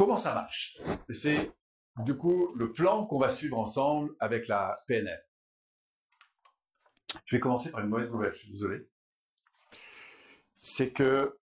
comment 0.00 0.16
ça 0.16 0.32
marche? 0.32 0.78
C'est 1.12 1.52
du 1.98 2.16
coup 2.16 2.54
le 2.54 2.72
plan 2.72 3.04
qu'on 3.04 3.18
va 3.18 3.28
suivre 3.28 3.58
ensemble 3.58 4.16
avec 4.18 4.48
la 4.48 4.82
PNL. 4.86 5.22
Je 7.26 7.36
vais 7.36 7.40
commencer 7.40 7.70
par 7.70 7.82
une 7.82 7.90
mauvaise 7.90 8.10
nouvelle, 8.10 8.32
je 8.32 8.38
suis 8.38 8.50
désolé. 8.50 8.88
C'est 10.54 10.94
que 10.94 11.38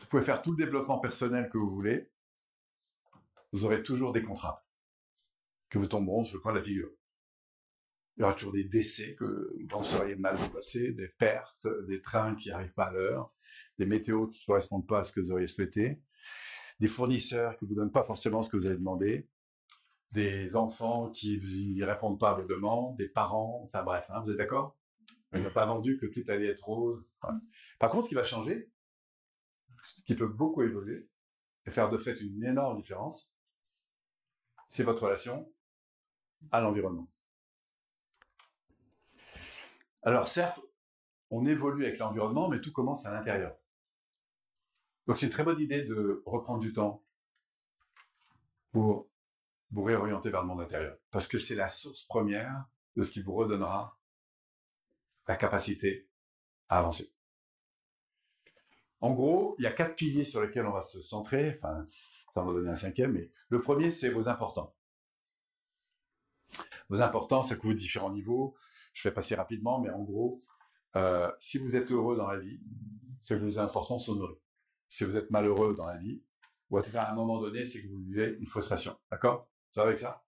vous 0.00 0.06
pouvez 0.06 0.24
faire 0.24 0.42
tout 0.42 0.50
le 0.50 0.56
développement 0.56 0.98
personnel 0.98 1.48
que 1.48 1.58
vous 1.58 1.70
voulez, 1.70 2.10
vous 3.52 3.64
aurez 3.64 3.84
toujours 3.84 4.12
des 4.12 4.24
contraintes 4.24 4.72
que 5.68 5.78
vous 5.78 5.86
tomberont 5.86 6.24
sur 6.24 6.38
le 6.38 6.42
coin 6.42 6.52
de 6.52 6.58
la 6.58 6.64
figure. 6.64 6.90
Il 8.16 8.22
y 8.22 8.24
aura 8.24 8.34
toujours 8.34 8.54
des 8.54 8.64
décès 8.64 9.14
que 9.14 9.54
vous 9.56 9.68
penseriez 9.68 10.16
mal 10.16 10.36
passer, 10.50 10.90
des 10.90 11.08
pertes, 11.08 11.68
des 11.86 12.02
trains 12.02 12.34
qui 12.34 12.48
n'arrivent 12.48 12.74
pas 12.74 12.86
à 12.86 12.92
l'heure, 12.92 13.32
des 13.78 13.86
météos 13.86 14.26
qui 14.26 14.42
ne 14.42 14.46
correspondent 14.46 14.88
pas 14.88 15.00
à 15.00 15.04
ce 15.04 15.12
que 15.12 15.20
vous 15.20 15.30
auriez 15.30 15.46
souhaité, 15.46 16.02
des 16.80 16.88
fournisseurs 16.88 17.56
qui 17.56 17.64
ne 17.64 17.68
vous 17.68 17.74
donnent 17.76 17.92
pas 17.92 18.04
forcément 18.04 18.42
ce 18.42 18.48
que 18.48 18.56
vous 18.56 18.66
avez 18.66 18.76
demandé, 18.76 19.28
des 20.12 20.56
enfants 20.56 21.10
qui 21.10 21.38
ne 21.38 21.84
répondent 21.84 22.18
pas 22.18 22.30
à 22.30 22.34
vos 22.34 22.46
demandes, 22.46 22.96
des 22.96 23.08
parents, 23.08 23.62
enfin 23.66 23.84
bref, 23.84 24.06
hein, 24.08 24.20
vous 24.24 24.30
êtes 24.30 24.38
d'accord? 24.38 24.76
Il 25.32 25.42
n'a 25.42 25.50
pas 25.50 25.66
vendu 25.66 25.98
que 25.98 26.06
tout 26.06 26.24
allait 26.28 26.48
être 26.48 26.64
rose. 26.64 27.06
Par 27.78 27.90
contre, 27.90 28.04
ce 28.04 28.08
qui 28.08 28.16
va 28.16 28.24
changer, 28.24 28.72
qui 30.04 30.16
peut 30.16 30.26
beaucoup 30.26 30.62
évoluer, 30.62 31.08
et 31.66 31.70
faire 31.70 31.90
de 31.90 31.98
fait 31.98 32.18
une 32.20 32.42
énorme 32.42 32.78
différence, 32.78 33.32
c'est 34.70 34.82
votre 34.82 35.04
relation 35.04 35.52
à 36.50 36.60
l'environnement. 36.60 37.08
Alors 40.02 40.26
certes, 40.26 40.60
on 41.28 41.44
évolue 41.46 41.84
avec 41.84 41.98
l'environnement, 41.98 42.48
mais 42.48 42.60
tout 42.60 42.72
commence 42.72 43.04
à 43.04 43.12
l'intérieur. 43.12 43.59
Donc 45.10 45.18
c'est 45.18 45.26
une 45.26 45.32
très 45.32 45.42
bonne 45.42 45.58
idée 45.58 45.82
de 45.82 46.22
reprendre 46.24 46.60
du 46.60 46.72
temps 46.72 47.02
pour 48.70 49.10
vous 49.72 49.82
réorienter 49.82 50.30
vers 50.30 50.42
le 50.42 50.46
monde 50.46 50.60
intérieur. 50.60 50.96
Parce 51.10 51.26
que 51.26 51.36
c'est 51.40 51.56
la 51.56 51.68
source 51.68 52.04
première 52.04 52.66
de 52.94 53.02
ce 53.02 53.10
qui 53.10 53.20
vous 53.20 53.34
redonnera 53.34 53.98
la 55.26 55.34
capacité 55.34 56.08
à 56.68 56.78
avancer. 56.78 57.12
En 59.00 59.12
gros, 59.12 59.56
il 59.58 59.64
y 59.64 59.66
a 59.66 59.72
quatre 59.72 59.96
piliers 59.96 60.24
sur 60.24 60.42
lesquels 60.42 60.64
on 60.64 60.70
va 60.70 60.84
se 60.84 61.02
centrer. 61.02 61.56
Enfin, 61.56 61.84
ça 62.32 62.44
va 62.44 62.52
donner 62.52 62.70
un 62.70 62.76
cinquième, 62.76 63.10
mais 63.10 63.32
le 63.48 63.60
premier, 63.60 63.90
c'est 63.90 64.10
vos 64.10 64.28
importants. 64.28 64.76
Vos 66.88 67.02
importants, 67.02 67.42
ça 67.42 67.56
couvre 67.56 67.74
différents 67.74 68.12
niveaux. 68.12 68.54
Je 68.92 69.08
vais 69.08 69.12
passer 69.12 69.34
rapidement, 69.34 69.80
mais 69.80 69.90
en 69.90 70.04
gros, 70.04 70.40
euh, 70.94 71.32
si 71.40 71.58
vous 71.58 71.74
êtes 71.74 71.90
heureux 71.90 72.16
dans 72.16 72.28
la 72.28 72.38
vie, 72.38 72.60
c'est 73.22 73.34
que 73.34 73.42
vos 73.42 73.58
importants 73.58 73.98
sont 73.98 74.14
nourris. 74.14 74.38
Si 74.90 75.04
vous 75.04 75.16
êtes 75.16 75.30
malheureux 75.30 75.74
dans 75.74 75.86
la 75.86 75.96
vie, 75.96 76.22
ou 76.68 76.78
à 76.78 77.10
un 77.10 77.14
moment 77.14 77.40
donné, 77.40 77.64
c'est 77.64 77.82
que 77.82 77.88
vous 77.88 78.00
vivez 78.00 78.36
une 78.38 78.46
frustration. 78.46 78.96
D'accord? 79.10 79.48
Ça 79.72 79.82
avec 79.82 79.98
ça? 79.98 80.24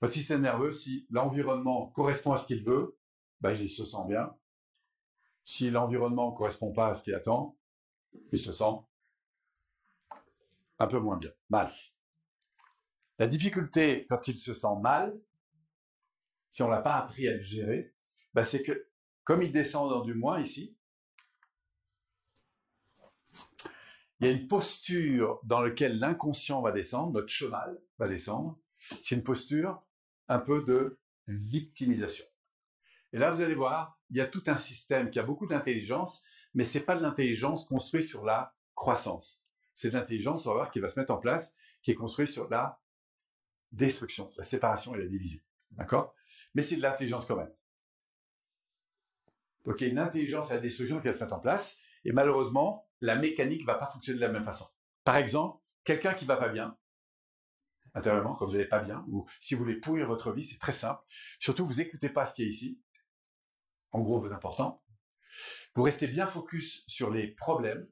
Votre 0.00 0.14
système 0.14 0.42
nerveux, 0.42 0.72
si 0.72 1.06
l'environnement 1.10 1.88
correspond 1.88 2.32
à 2.32 2.38
ce 2.38 2.46
qu'il 2.46 2.64
veut, 2.64 2.98
ben, 3.40 3.52
il 3.52 3.70
se 3.70 3.84
sent 3.84 4.06
bien. 4.08 4.34
Si 5.44 5.70
l'environnement 5.70 6.30
ne 6.30 6.36
correspond 6.36 6.72
pas 6.72 6.88
à 6.88 6.94
ce 6.94 7.02
qu'il 7.02 7.14
attend, 7.14 7.56
il 8.32 8.38
se 8.38 8.52
sent 8.52 8.80
un 10.78 10.86
peu 10.86 10.98
moins 10.98 11.16
bien, 11.16 11.30
mal. 11.48 11.72
La 13.18 13.26
difficulté 13.26 14.06
quand 14.08 14.28
il 14.28 14.38
se 14.38 14.54
sent 14.54 14.76
mal, 14.80 15.18
si 16.52 16.62
on 16.62 16.68
l'a 16.68 16.82
pas 16.82 16.96
appris 16.96 17.28
à 17.28 17.34
le 17.34 17.42
gérer, 17.42 17.94
bah, 18.34 18.44
c'est 18.44 18.62
que 18.62 18.88
comme 19.24 19.42
il 19.42 19.52
descend 19.52 19.88
dans 19.88 20.02
du 20.02 20.14
moins 20.14 20.40
ici, 20.40 20.76
il 24.22 24.26
y 24.26 24.28
a 24.28 24.34
une 24.34 24.46
posture 24.46 25.40
dans 25.42 25.60
laquelle 25.60 25.98
l'inconscient 25.98 26.62
va 26.62 26.70
descendre, 26.70 27.12
notre 27.12 27.28
cheval 27.28 27.76
va 27.98 28.06
descendre. 28.06 28.56
C'est 29.02 29.16
une 29.16 29.24
posture 29.24 29.82
un 30.28 30.38
peu 30.38 30.62
de 30.62 31.00
victimisation. 31.26 32.24
Et 33.12 33.18
là, 33.18 33.32
vous 33.32 33.42
allez 33.42 33.56
voir, 33.56 33.98
il 34.10 34.18
y 34.18 34.20
a 34.20 34.28
tout 34.28 34.44
un 34.46 34.58
système 34.58 35.10
qui 35.10 35.18
a 35.18 35.24
beaucoup 35.24 35.48
d'intelligence, 35.48 36.24
mais 36.54 36.62
c'est 36.62 36.84
pas 36.84 36.94
de 36.94 37.02
l'intelligence 37.02 37.64
construite 37.64 38.06
sur 38.06 38.24
la 38.24 38.54
croissance. 38.76 39.50
C'est 39.74 39.90
de 39.90 39.94
l'intelligence, 39.96 40.46
on 40.46 40.50
va 40.50 40.54
voir, 40.54 40.70
qui 40.70 40.78
va 40.78 40.88
se 40.88 41.00
mettre 41.00 41.12
en 41.12 41.18
place, 41.18 41.56
qui 41.82 41.90
est 41.90 41.96
construite 41.96 42.28
sur 42.28 42.48
la 42.48 42.80
destruction, 43.72 44.30
la 44.36 44.44
séparation 44.44 44.94
et 44.94 44.98
la 44.98 45.06
division. 45.06 45.40
D'accord? 45.72 46.14
Mais 46.54 46.62
c'est 46.62 46.76
de 46.76 46.82
l'intelligence 46.82 47.26
quand 47.26 47.36
même. 47.36 47.52
Donc 49.64 49.80
il 49.80 49.88
y 49.88 49.90
a 49.90 49.92
une 49.92 49.98
intelligence 49.98 50.48
à 50.52 50.54
la 50.54 50.60
destruction 50.60 51.00
qui 51.00 51.08
va 51.08 51.12
se 51.12 51.24
mettre 51.24 51.34
en 51.34 51.40
place, 51.40 51.82
et 52.04 52.12
malheureusement, 52.12 52.86
la 53.02 53.16
mécanique 53.16 53.66
va 53.66 53.74
pas 53.74 53.86
fonctionner 53.86 54.20
de 54.20 54.24
la 54.24 54.32
même 54.32 54.44
façon. 54.44 54.64
Par 55.04 55.16
exemple, 55.16 55.60
quelqu'un 55.84 56.14
qui 56.14 56.24
va 56.24 56.36
pas 56.36 56.48
bien, 56.48 56.78
intérieurement, 57.94 58.36
quand 58.36 58.46
vous 58.46 58.52
n'allez 58.52 58.64
pas 58.64 58.78
bien, 58.78 59.04
ou 59.08 59.26
si 59.40 59.54
vous 59.54 59.64
voulez 59.64 59.80
pourrir 59.80 60.06
votre 60.06 60.32
vie, 60.32 60.46
c'est 60.46 60.60
très 60.60 60.72
simple. 60.72 61.02
Surtout, 61.40 61.64
vous 61.64 61.80
écoutez 61.80 62.08
pas 62.08 62.26
ce 62.26 62.34
qui 62.34 62.44
est 62.44 62.48
ici. 62.48 62.80
En 63.90 64.00
gros, 64.00 64.20
vos 64.20 64.32
importants. 64.32 64.82
Vous 65.74 65.82
restez 65.82 66.06
bien 66.06 66.28
focus 66.28 66.84
sur 66.86 67.10
les 67.10 67.26
problèmes, 67.32 67.86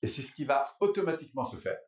et 0.00 0.06
c'est 0.06 0.22
ce 0.22 0.34
qui 0.34 0.46
va 0.46 0.76
automatiquement 0.80 1.44
se 1.44 1.56
faire. 1.56 1.78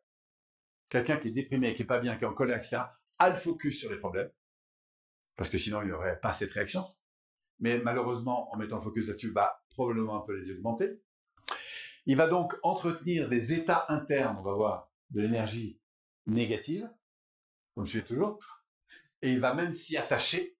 Quelqu'un 0.89 1.17
qui 1.17 1.29
est 1.29 1.31
déprimé, 1.31 1.75
qui 1.75 1.81
est 1.81 1.85
pas 1.85 1.99
bien, 1.99 2.15
qui 2.15 2.25
est 2.25 2.27
en 2.27 2.33
colère, 2.33 2.57
etc., 2.57 2.83
a 3.17 3.29
le 3.29 3.35
focus 3.35 3.79
sur 3.79 3.91
les 3.91 3.97
problèmes, 3.97 4.31
parce 5.35 5.49
que 5.49 5.57
sinon 5.57 5.81
il 5.81 5.87
n'aurait 5.87 6.19
pas 6.19 6.33
cette 6.33 6.51
réaction. 6.51 6.85
Mais 7.59 7.79
malheureusement, 7.79 8.53
en 8.53 8.57
mettant 8.57 8.77
le 8.77 8.83
focus 8.83 9.07
là-dessus, 9.07 9.31
va 9.31 9.65
probablement 9.71 10.21
un 10.23 10.25
peu 10.25 10.37
les 10.37 10.51
augmenter. 10.51 11.01
Il 12.07 12.15
va 12.15 12.27
donc 12.27 12.57
entretenir 12.63 13.27
des 13.27 13.51
états 13.51 13.85
internes, 13.89 14.37
on 14.39 14.41
va 14.41 14.53
voir, 14.53 14.89
de 15.09 15.21
l'énergie 15.21 15.77
négative, 16.25 16.89
comme 17.75 17.85
je 17.85 17.99
suis 17.99 18.03
toujours, 18.03 18.39
et 19.21 19.33
il 19.33 19.41
va 19.41 19.53
même 19.53 19.73
s'y 19.73 19.97
attacher, 19.97 20.57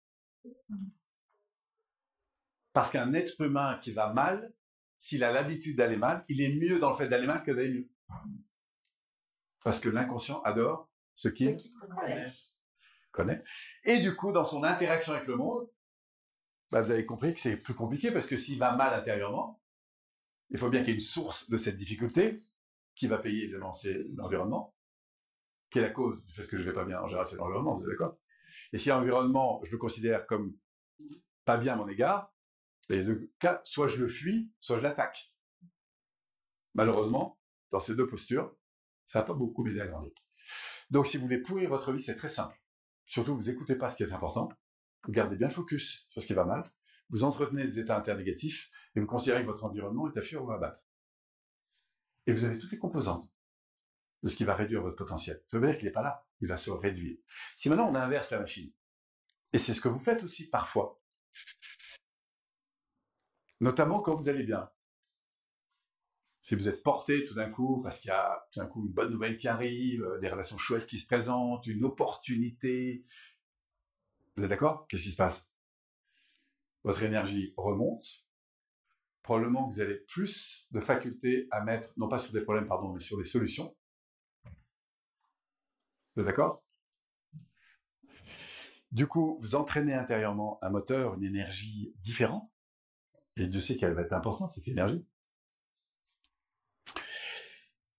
parce 2.74 2.92
qu'un 2.92 3.14
être 3.14 3.40
humain 3.40 3.80
qui 3.82 3.94
va 3.94 4.12
mal, 4.12 4.54
s'il 5.00 5.24
a 5.24 5.32
l'habitude 5.32 5.78
d'aller 5.78 5.96
mal, 5.96 6.26
il 6.28 6.42
est 6.42 6.54
mieux 6.54 6.80
dans 6.80 6.92
le 6.92 6.98
fait 6.98 7.08
d'aller 7.08 7.28
mal 7.28 7.42
que 7.44 7.52
d'aller 7.52 7.70
mieux. 7.70 7.90
Parce 9.64 9.80
que 9.80 9.88
l'inconscient 9.88 10.42
adore 10.42 10.90
ce 11.16 11.30
qu'il 11.30 11.58
connaît. 13.12 13.42
Et 13.86 14.00
du 14.00 14.18
coup, 14.18 14.34
dans 14.34 14.44
son 14.44 14.64
interaction 14.64 15.14
avec 15.14 15.28
le 15.28 15.38
monde, 15.38 15.70
bah, 16.72 16.82
vous 16.82 16.92
avez 16.92 17.06
compris 17.06 17.34
que 17.34 17.40
c'est 17.40 17.58
plus 17.58 17.74
compliqué 17.74 18.12
parce 18.12 18.28
que 18.28 18.38
s'il 18.38 18.60
va 18.60 18.76
mal 18.76 18.94
intérieurement, 18.94 19.62
il 20.50 20.58
faut 20.58 20.70
bien 20.70 20.82
qu'il 20.82 20.90
y 20.90 20.92
ait 20.92 20.96
une 20.96 21.02
source 21.02 21.50
de 21.50 21.58
cette 21.58 21.78
difficulté 21.78 22.44
qui 22.96 23.08
va 23.08 23.18
payer 23.18 23.44
évidemment 23.44 23.74
c'est 23.74 24.06
l'environnement, 24.16 24.76
qui 25.70 25.80
est 25.80 25.84
la 25.84 25.90
cause 25.90 26.24
du 26.26 26.34
fait 26.34 26.48
que 26.48 26.58
je 26.58 26.64
vais 26.64 26.74
pas 26.74 26.86
bien 26.86 27.02
en 27.02 27.08
général, 27.08 27.28
c'est 27.28 27.38
l'environnement, 27.38 27.78
vous 27.78 27.84
êtes 27.84 27.90
d'accord? 27.90 28.18
Et 28.74 28.80
si 28.80 28.90
l'environnement, 28.90 29.62
je 29.64 29.72
le 29.72 29.78
considère 29.78 30.26
comme 30.26 30.56
pas 31.46 31.58
bien 31.58 31.74
à 31.74 31.76
mon 31.76 31.88
égard, 31.88 32.34
les 32.90 33.04
deux 33.04 33.32
cas, 33.40 33.62
soit 33.64 33.88
je 33.88 34.02
le 34.02 34.08
fuis, 34.08 34.52
soit 34.60 34.78
je 34.78 34.84
l'attaque. 34.84 35.34
Malheureusement, 36.74 37.40
dans 37.72 37.80
ces 37.80 37.96
deux 37.96 38.08
postures, 38.08 38.56
ça 39.08 39.20
va 39.20 39.26
pas 39.26 39.34
beaucoup 39.34 39.64
m'aider 39.64 39.82
à 39.82 39.88
grandir. 39.88 40.12
Donc, 40.90 41.08
si 41.08 41.18
vous 41.18 41.24
voulez 41.24 41.42
pourrir 41.42 41.70
votre 41.70 41.92
vie, 41.92 42.02
c'est 42.02 42.16
très 42.16 42.30
simple. 42.30 42.58
Surtout, 43.06 43.36
vous 43.36 43.50
écoutez 43.50 43.76
pas 43.76 43.90
ce 43.90 43.98
qui 43.98 44.04
est 44.04 44.14
important. 44.14 44.50
Vous 45.04 45.12
gardez 45.12 45.36
bien 45.36 45.48
le 45.48 45.54
focus 45.54 46.08
sur 46.10 46.22
ce 46.22 46.28
qui 46.28 46.34
va 46.34 46.46
mal. 46.46 46.64
Vous 47.10 47.24
entretenez 47.24 47.66
des 47.66 47.80
états 47.80 47.98
internes 47.98 48.20
négatifs 48.20 48.70
et 48.98 49.00
vous 49.00 49.06
considérez 49.06 49.42
que 49.42 49.52
votre 49.52 49.64
environnement 49.64 50.12
est 50.12 50.18
à 50.18 50.24
fuir 50.24 50.44
ou 50.44 50.52
à 50.52 50.58
battre. 50.58 50.82
Et 52.26 52.34
vous 52.34 52.46
avez 52.46 52.58
toutes 52.58 52.72
les 52.72 52.80
composantes 52.80 53.30
de 54.24 54.28
ce 54.28 54.36
qui 54.36 54.44
va 54.44 54.56
réduire 54.56 54.82
votre 54.82 54.96
potentiel. 54.96 55.44
Veut 55.52 55.62
dire 55.62 55.78
qu'il 55.78 55.86
n'est 55.86 55.92
pas 55.92 56.02
là. 56.02 56.28
Il 56.42 56.48
va 56.48 56.58
se 56.58 56.72
réduire. 56.72 57.16
Si 57.56 57.70
maintenant 57.70 57.92
on 57.92 57.94
inverse 57.94 58.32
la 58.32 58.40
machine, 58.40 58.74
et 59.54 59.60
c'est 59.60 59.76
ce 59.76 59.82
que 59.82 59.88
vous 59.88 60.00
faites 60.00 60.24
aussi 60.24 60.50
parfois, 60.50 61.00
notamment 63.60 64.02
quand 64.02 64.16
vous 64.16 64.30
allez 64.30 64.44
bien, 64.44 64.68
si 66.42 66.56
vous 66.56 66.68
êtes 66.68 66.82
porté 66.82 67.24
tout 67.26 67.36
d'un 67.36 67.52
coup, 67.52 67.84
parce 67.84 68.02
qu'il 68.02 68.10
y 68.10 68.14
a 68.14 68.48
tout 68.52 68.60
d'un 68.62 68.66
coup 68.66 68.84
une 68.84 68.94
bonne 68.94 69.12
nouvelle 69.12 69.38
qui 69.38 69.48
arrive, 69.48 70.04
euh, 70.04 70.18
des 70.18 70.30
relations 70.30 70.58
chouettes 70.58 70.88
qui 70.88 70.98
se 71.00 71.06
présentent, 71.06 71.68
une 71.68 71.86
opportunité, 71.86 73.06
vous 74.36 74.44
êtes 74.44 74.50
d'accord? 74.50 74.88
Qu'est-ce 74.88 75.04
qui 75.04 75.12
se 75.12 75.18
passe? 75.18 75.52
Votre 76.84 77.04
énergie 77.04 77.54
remonte. 77.58 78.27
Probablement 79.28 79.68
que 79.68 79.74
vous 79.74 79.82
avez 79.82 79.96
plus 79.96 80.70
de 80.72 80.80
faculté 80.80 81.50
à 81.52 81.60
mettre, 81.60 81.92
non 81.98 82.08
pas 82.08 82.18
sur 82.18 82.32
des 82.32 82.40
problèmes, 82.40 82.66
pardon, 82.66 82.94
mais 82.94 83.02
sur 83.02 83.18
des 83.18 83.26
solutions. 83.26 83.76
Vous 86.16 86.22
êtes 86.22 86.28
d'accord? 86.28 86.64
Du 88.90 89.06
coup, 89.06 89.38
vous 89.42 89.56
entraînez 89.56 89.94
intérieurement 89.94 90.60
un 90.62 90.70
moteur, 90.70 91.16
une 91.16 91.26
énergie 91.26 91.94
différente. 91.98 92.50
Et 93.36 93.48
Dieu 93.48 93.60
sait 93.60 93.76
qu'elle 93.76 93.96
va 93.96 94.04
être 94.04 94.14
importante, 94.14 94.54
cette 94.54 94.70
énergie. 94.70 95.06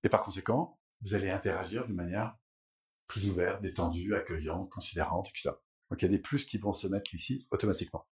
Et 0.04 0.08
par 0.08 0.22
conséquent, 0.22 0.80
vous 1.02 1.12
allez 1.12 1.28
interagir 1.28 1.84
d'une 1.84 1.96
manière 1.96 2.38
plus 3.06 3.28
ouverte, 3.28 3.60
détendue, 3.60 4.14
accueillante, 4.14 4.70
considérante, 4.70 5.28
etc. 5.28 5.50
Donc 5.90 6.00
il 6.00 6.06
y 6.06 6.08
a 6.08 6.16
des 6.16 6.22
plus 6.22 6.46
qui 6.46 6.56
vont 6.56 6.72
se 6.72 6.86
mettre 6.86 7.14
ici 7.14 7.46
automatiquement. 7.50 8.08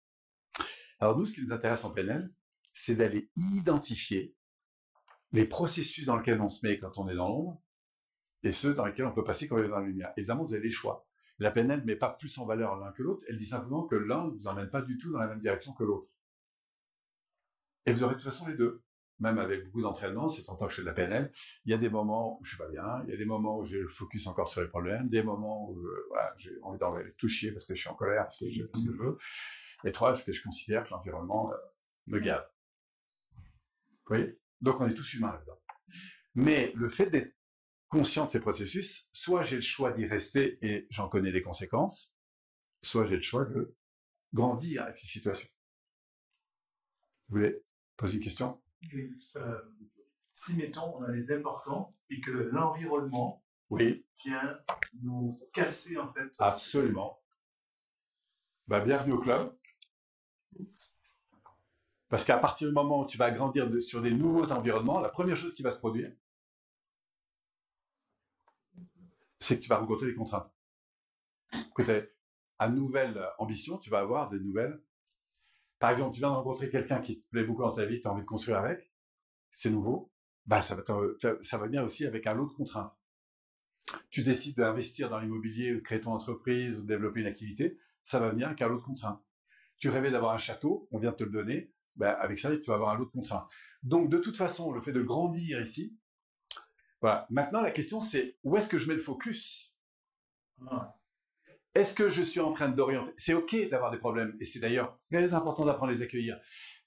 Alors 1.02 1.18
nous, 1.18 1.26
ce 1.26 1.34
qui 1.34 1.46
nous 1.46 1.54
intéresse 1.54 1.84
en 1.84 1.92
PNL, 1.92 2.34
c'est 2.74 2.96
d'aller 2.96 3.30
identifier 3.36 4.36
les 5.32 5.46
processus 5.46 6.06
dans 6.06 6.18
lesquels 6.18 6.42
on 6.42 6.50
se 6.50 6.66
met 6.66 6.78
quand 6.78 6.98
on 6.98 7.08
est 7.08 7.16
dans 7.16 7.30
l'ombre, 7.30 7.62
et 8.44 8.52
ceux 8.52 8.74
dans 8.74 8.86
lesquels 8.86 9.06
on 9.06 9.14
peut 9.14 9.24
passer 9.24 9.48
quand 9.48 9.58
on 9.58 9.64
est 9.64 9.68
dans 9.68 9.80
la 9.80 9.86
lumière. 9.86 10.12
Évidemment, 10.18 10.44
vous 10.44 10.54
avez 10.54 10.64
les 10.64 10.72
choix. 10.72 11.08
La 11.40 11.52
PNL 11.52 11.82
ne 11.82 11.86
met 11.86 11.96
pas 11.96 12.10
plus 12.10 12.38
en 12.38 12.46
valeur 12.46 12.78
l'un 12.78 12.92
que 12.92 13.02
l'autre, 13.02 13.24
elle 13.28 13.38
dit 13.38 13.48
simplement 13.48 13.84
que 13.84 13.96
l'un 13.96 14.26
ne 14.26 14.32
vous 14.32 14.48
emmène 14.48 14.70
pas 14.70 14.82
du 14.82 14.98
tout 14.98 15.12
dans 15.12 15.20
la 15.20 15.28
même 15.28 15.40
direction 15.40 15.74
que 15.74 15.84
l'autre. 15.84 16.08
Et 17.86 17.94
vous 17.94 18.04
aurez 18.04 18.16
de 18.16 18.20
toute 18.20 18.30
façon 18.30 18.48
les 18.48 18.56
deux. 18.56 18.84
Même 19.20 19.38
avec 19.38 19.66
beaucoup 19.66 19.84
d'entraînement, 19.84 20.30
c'est 20.30 20.50
en 20.50 20.56
tant 20.56 20.66
que 20.66 20.72
je 20.72 20.78
fais 20.78 20.82
de 20.82 20.88
la 20.88 20.94
PNL, 20.94 21.32
il 21.66 21.72
y 21.72 21.76
a 21.76 21.78
des 21.78 21.90
moments 21.90 22.40
où 22.40 22.44
je 22.44 22.50
suis 22.50 22.58
pas 22.58 22.68
bien, 22.68 23.04
il 23.06 23.12
y 23.12 23.14
a 23.14 23.18
des 23.18 23.26
moments 23.26 23.60
où 23.60 23.66
j'ai 23.66 23.80
le 23.80 23.88
focus 23.88 24.26
encore 24.26 24.52
sur 24.52 24.62
les 24.62 24.68
problèmes, 24.68 25.10
des 25.10 25.22
moments 25.22 25.70
où 25.70 25.80
euh, 25.80 26.10
j'ai 26.38 26.58
envie 26.64 26.80
d'envoyer 26.80 27.12
tout 27.18 27.28
chier 27.28 27.52
parce 27.52 27.68
que 27.68 27.76
je 27.76 27.82
suis 27.82 27.90
en 27.90 27.94
colère, 27.94 28.24
parce 28.24 28.40
que 28.40 28.50
je 28.50 28.64
fais 28.64 28.80
ce 28.80 28.86
que 28.86 28.94
je 28.94 28.98
veux. 28.98 29.18
Et 29.84 29.92
trois, 29.92 30.14
parce 30.14 30.24
que 30.24 30.32
je 30.32 30.44
considère 30.44 30.86
que 30.86 30.90
l'environnement 30.90 31.52
euh, 31.52 31.56
me 32.08 32.20
gave. 32.20 32.48
Voyez 34.12 34.38
Donc 34.60 34.82
on 34.82 34.88
est 34.90 34.94
tous 34.94 35.14
humains 35.14 35.32
là-dedans. 35.32 35.62
Mais 36.36 36.74
le 36.76 36.90
fait 36.90 37.10
d'être 37.10 37.34
conscient 37.88 38.26
de 38.26 38.32
ces 38.32 38.42
processus, 38.42 39.10
soit 39.14 39.44
j'ai 39.44 39.56
le 39.56 39.62
choix 39.62 39.94
d'y 39.94 40.06
rester 40.06 40.58
et 40.62 40.86
j'en 40.90 41.08
connais 41.08 41.32
les 41.32 41.42
conséquences, 41.42 42.14
soit 42.82 43.06
j'ai 43.08 43.16
le 43.16 43.22
choix 43.22 43.46
de 43.46 43.74
grandir 44.34 44.84
avec 44.84 44.98
ces 44.98 45.08
situations. 45.08 45.50
Vous 47.30 47.38
voulez 47.38 47.64
poser 47.96 48.18
une 48.18 48.24
question? 48.24 48.62
Euh, 49.38 49.62
Si, 50.34 50.58
mettons, 50.58 50.98
on 50.98 51.04
a 51.04 51.12
les 51.12 51.32
importants 51.32 51.96
et 52.10 52.20
que 52.20 52.32
l'environnement 52.32 53.46
oui. 53.70 54.06
vient 54.26 54.60
nous 55.02 55.40
casser, 55.54 55.98
en 55.98 56.12
fait. 56.12 56.30
Absolument. 56.40 57.22
Bah, 58.68 58.82
bienvenue 58.82 59.14
au 59.14 59.20
club. 59.20 59.58
Parce 62.12 62.26
qu'à 62.26 62.38
partir 62.38 62.68
du 62.68 62.74
moment 62.74 63.00
où 63.00 63.08
tu 63.08 63.18
vas 63.18 63.32
grandir 63.32 63.70
sur 63.82 64.02
des 64.02 64.12
nouveaux 64.12 64.52
environnements, 64.52 65.00
la 65.00 65.08
première 65.08 65.38
chose 65.38 65.56
qui 65.56 65.64
va 65.64 65.72
se 65.72 65.80
produire, 65.80 66.12
c'est 69.40 69.56
que 69.56 69.62
tu 69.64 69.70
vas 69.70 69.78
rencontrer 69.78 70.08
des 70.08 70.14
contraintes. 70.14 70.52
Tu 71.54 71.86
à 72.60 72.70
nouvelle 72.70 73.26
ambition, 73.40 73.78
tu 73.78 73.90
vas 73.90 74.00
avoir 74.00 74.30
des 74.30 74.42
nouvelles. 74.42 74.84
Par 75.80 75.92
exemple, 75.92 76.14
tu 76.14 76.20
viens 76.20 76.32
de 76.32 76.36
rencontrer 76.36 76.70
quelqu'un 76.70 77.00
qui 77.00 77.22
te 77.22 77.30
plaît 77.30 77.46
beaucoup 77.46 77.62
dans 77.62 77.72
ta 77.72 77.86
vie, 77.86 78.02
tu 78.02 78.08
as 78.10 78.12
envie 78.12 78.24
de 78.24 78.28
construire 78.28 78.58
avec, 78.58 78.92
c'est 79.54 79.70
nouveau, 79.70 80.12
bah 80.46 80.62
ça 80.62 80.76
va, 80.76 80.84
ça 81.42 81.68
bien 81.70 81.82
aussi 81.82 82.06
avec 82.06 82.28
un 82.28 82.34
lot 82.34 82.48
de 82.48 82.54
contraintes. 82.54 82.94
Tu 84.10 84.24
décides 84.24 84.58
d'investir 84.58 85.10
dans 85.10 85.20
l'immobilier, 85.20 85.76
de 85.76 85.80
créer 85.80 86.02
ton 86.02 86.12
entreprise, 86.12 86.76
de 86.76 86.82
développer 86.82 87.22
une 87.22 87.28
activité, 87.28 87.80
ça 88.04 88.20
va 88.20 88.32
venir 88.32 88.48
avec 88.48 88.62
un 88.62 88.68
lot 88.68 88.80
de 88.80 88.84
contraintes. 88.84 89.24
Tu 89.80 89.88
rêvais 89.88 90.12
d'avoir 90.12 90.34
un 90.34 90.38
château, 90.38 90.90
on 90.92 91.00
vient 91.00 91.12
de 91.12 91.16
te 91.16 91.24
le 91.24 91.32
donner, 91.32 91.72
bah 91.96 92.12
avec 92.12 92.40
ça, 92.40 92.56
tu 92.56 92.70
vas 92.70 92.76
avoir 92.76 92.92
un 92.92 92.98
lot 92.98 93.06
de 93.06 93.12
contraintes. 93.12 93.50
Donc, 93.84 94.10
de 94.10 94.18
toute 94.18 94.38
façon, 94.38 94.72
le 94.72 94.82
fait 94.82 94.92
de 94.92 95.02
grandir 95.02 95.62
ici, 95.62 95.98
voilà. 97.02 97.26
Maintenant, 97.32 97.62
la 97.62 97.72
question, 97.72 98.00
c'est 98.00 98.38
où 98.44 98.58
est-ce 98.58 98.70
que 98.70 98.78
je 98.78 98.88
mets 98.88 98.96
le 98.96 99.02
focus? 99.02 99.76
Est-ce 101.74 101.96
que 101.96 102.10
je 102.10 102.22
suis 102.22 102.40
en 102.40 102.52
train 102.52 102.70
d'orienter? 102.70 103.14
C'est 103.18 103.34
OK 103.34 103.56
d'avoir 103.70 103.92
des 103.92 103.98
problèmes, 103.98 104.36
et 104.40 104.46
c'est 104.46 104.60
d'ailleurs 104.60 105.00
très 105.12 105.34
important 105.34 105.66
d'apprendre 105.66 105.92
à 105.92 105.96
les 105.96 106.04
accueillir. 106.04 106.38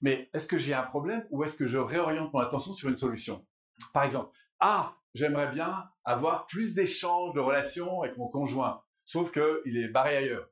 Mais 0.01 0.29
est-ce 0.33 0.47
que 0.47 0.57
j'ai 0.57 0.73
un 0.73 0.83
problème 0.83 1.25
ou 1.31 1.43
est-ce 1.43 1.57
que 1.57 1.67
je 1.67 1.77
réoriente 1.77 2.31
mon 2.33 2.39
attention 2.39 2.73
sur 2.73 2.89
une 2.89 2.97
solution? 2.97 3.45
Par 3.93 4.03
exemple, 4.03 4.31
ah, 4.59 4.95
j'aimerais 5.13 5.51
bien 5.51 5.89
avoir 6.03 6.45
plus 6.45 6.75
d'échanges, 6.75 7.33
de 7.33 7.39
relations 7.39 8.03
avec 8.03 8.15
mon 8.17 8.29
conjoint, 8.29 8.83
sauf 9.05 9.31
qu'il 9.31 9.77
est 9.77 9.89
barré 9.89 10.15
ailleurs. 10.17 10.49